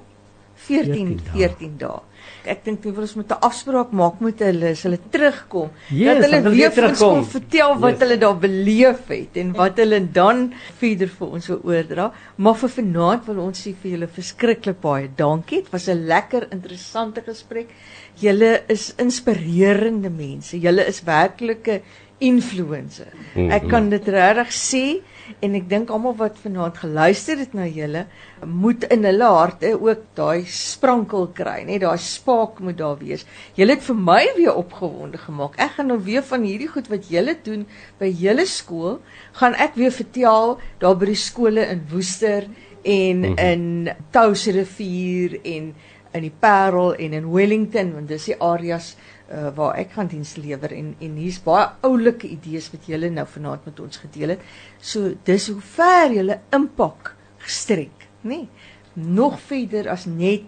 14 0.56 1.20
14 1.34 1.78
dae. 1.78 2.02
Ek 2.46 2.62
dink 2.66 2.84
wil 2.86 3.04
ons 3.06 3.16
met 3.18 3.32
'n 3.32 3.42
afspraak 3.42 3.92
maak 3.92 4.20
met 4.22 4.40
hulle 4.40 4.70
as 4.72 4.84
hulle 4.84 5.00
terugkom. 5.12 5.70
Yes, 5.90 6.22
dat 6.22 6.26
hulle 6.26 6.50
weer 6.50 6.72
terugkom 6.72 7.26
vertel 7.26 7.80
wat 7.80 7.92
yes. 7.92 8.02
hulle 8.02 8.18
daar 8.18 8.38
beleef 8.38 9.08
het 9.08 9.38
en 9.38 9.52
wat 9.54 9.78
hulle 9.78 10.00
dan 10.12 10.54
verder 10.80 11.10
vir 11.10 11.28
ons 11.28 11.48
wil 11.48 11.62
oordra. 11.64 12.12
Maar 12.38 12.56
vir 12.56 12.70
vanaand 12.70 13.26
wil 13.26 13.40
ons 13.48 13.62
sê 13.68 13.74
vir 13.82 13.92
julle 13.92 14.08
verskriklik 14.08 14.82
baie 14.82 15.10
dankie. 15.16 15.62
Dit 15.64 15.72
was 15.72 15.88
'n 15.88 16.06
lekker 16.06 16.48
interessante 16.52 17.22
gesprek. 17.22 17.70
Julle 18.16 18.64
is 18.68 18.94
inspirerende 18.98 20.10
mense. 20.10 20.60
Julle 20.60 20.86
is 20.88 21.04
werklike 21.04 21.82
influencer. 22.20 23.12
Ek 23.36 23.68
kan 23.68 23.90
dit 23.90 24.08
regtig 24.08 24.52
sê 24.52 25.02
en 25.42 25.56
ek 25.58 25.70
dink 25.70 25.90
almal 25.94 26.16
wat 26.20 26.38
vanaand 26.42 26.78
geluister 26.84 27.40
het 27.42 27.54
na 27.58 27.66
julle 27.68 28.06
moet 28.46 28.86
in 28.94 29.08
hulle 29.08 29.30
harte 29.32 29.72
ook 29.74 30.04
daai 30.18 30.46
sprankel 30.50 31.28
kry, 31.38 31.64
net 31.68 31.82
daai 31.82 31.98
spaak 32.02 32.60
moet 32.60 32.78
daar 32.78 32.98
wees. 33.00 33.26
Julle 33.58 33.76
het 33.78 33.86
vir 33.88 33.98
my 33.98 34.22
weer 34.38 34.54
opgewonde 34.56 35.22
gemaak. 35.22 35.58
Ek 35.62 35.78
gaan 35.78 35.92
nou 35.92 36.00
weer 36.06 36.24
van 36.26 36.46
hierdie 36.46 36.70
goed 36.72 36.92
wat 36.92 37.10
julle 37.10 37.36
doen 37.44 37.66
by 38.00 38.12
julle 38.12 38.46
skool, 38.50 39.00
gaan 39.40 39.58
ek 39.58 39.76
weer 39.80 39.94
vertel 39.96 40.58
daar 40.84 40.96
by 41.00 41.12
die 41.12 41.20
skole 41.20 41.66
in 41.66 41.84
Woester 41.92 42.48
en 42.86 43.18
mm 43.18 43.24
-hmm. 43.24 43.38
in 43.38 43.90
Touwsrivier 44.12 45.40
en 45.44 45.74
in 46.16 46.22
die 46.22 46.34
Parel 46.40 46.96
en 46.96 47.14
in 47.14 47.32
Wellington 47.32 47.94
want 47.94 48.08
dis 48.08 48.30
die 48.32 48.40
areas 48.40 48.96
uh, 49.32 49.50
waar 49.56 49.76
ek 49.82 49.96
gaan 49.98 50.08
diens 50.08 50.36
lewer 50.36 50.72
en 50.72 50.96
en 51.00 51.16
hier's 51.20 51.42
baie 51.44 51.68
oulike 51.82 52.28
idees 52.28 52.70
wat 52.74 52.88
julle 52.90 53.10
nou 53.10 53.26
vanaand 53.28 53.66
met 53.66 53.80
ons 53.80 53.98
gedeel 53.98 54.36
het. 54.36 54.42
So 54.80 55.14
dis 55.24 55.48
hoe 55.50 55.62
ver 55.62 56.14
julle 56.14 56.40
impak 56.56 57.16
gestrek, 57.46 58.08
nê? 58.24 58.46
Nee, 58.46 58.50
nog 58.96 59.40
verder 59.40 59.90
as 59.92 60.06
net 60.06 60.48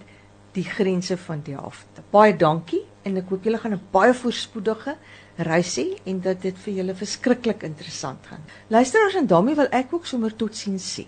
die 0.56 0.66
grense 0.66 1.18
van 1.18 1.42
die 1.46 1.56
helfte. 1.58 2.04
Baie 2.12 2.36
dankie 2.38 2.84
en 3.08 3.20
ek 3.20 3.30
hoop 3.32 3.44
julle 3.44 3.60
gaan 3.62 3.74
'n 3.74 3.82
baie 3.92 4.14
voorspoedige 4.14 4.96
reis 5.38 5.76
hê 5.78 6.00
en 6.06 6.22
dat 6.22 6.42
dit 6.42 6.58
vir 6.58 6.74
julle 6.74 6.96
verskriklik 6.96 7.64
interessant 7.64 8.26
gaan. 8.26 8.44
Luisteraars 8.68 9.16
en 9.16 9.28
daarmee 9.28 9.56
wil 9.56 9.70
ek 9.72 9.94
ook 9.94 10.06
sommer 10.06 10.36
totsiens 10.36 11.00
sê. 11.00 11.06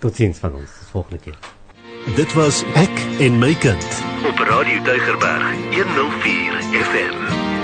Totsiens 0.00 0.38
van 0.38 0.54
ons 0.54 0.70
volgende 0.90 1.18
keer. 1.18 1.57
Dit 2.14 2.32
was 2.32 2.64
ek 2.74 3.06
en 3.18 3.38
my 3.38 3.54
kind 3.54 4.06
op 4.26 4.38
Radio 4.38 4.82
Deugerberg 4.82 5.52
104 5.70 6.52
FM. 6.72 7.57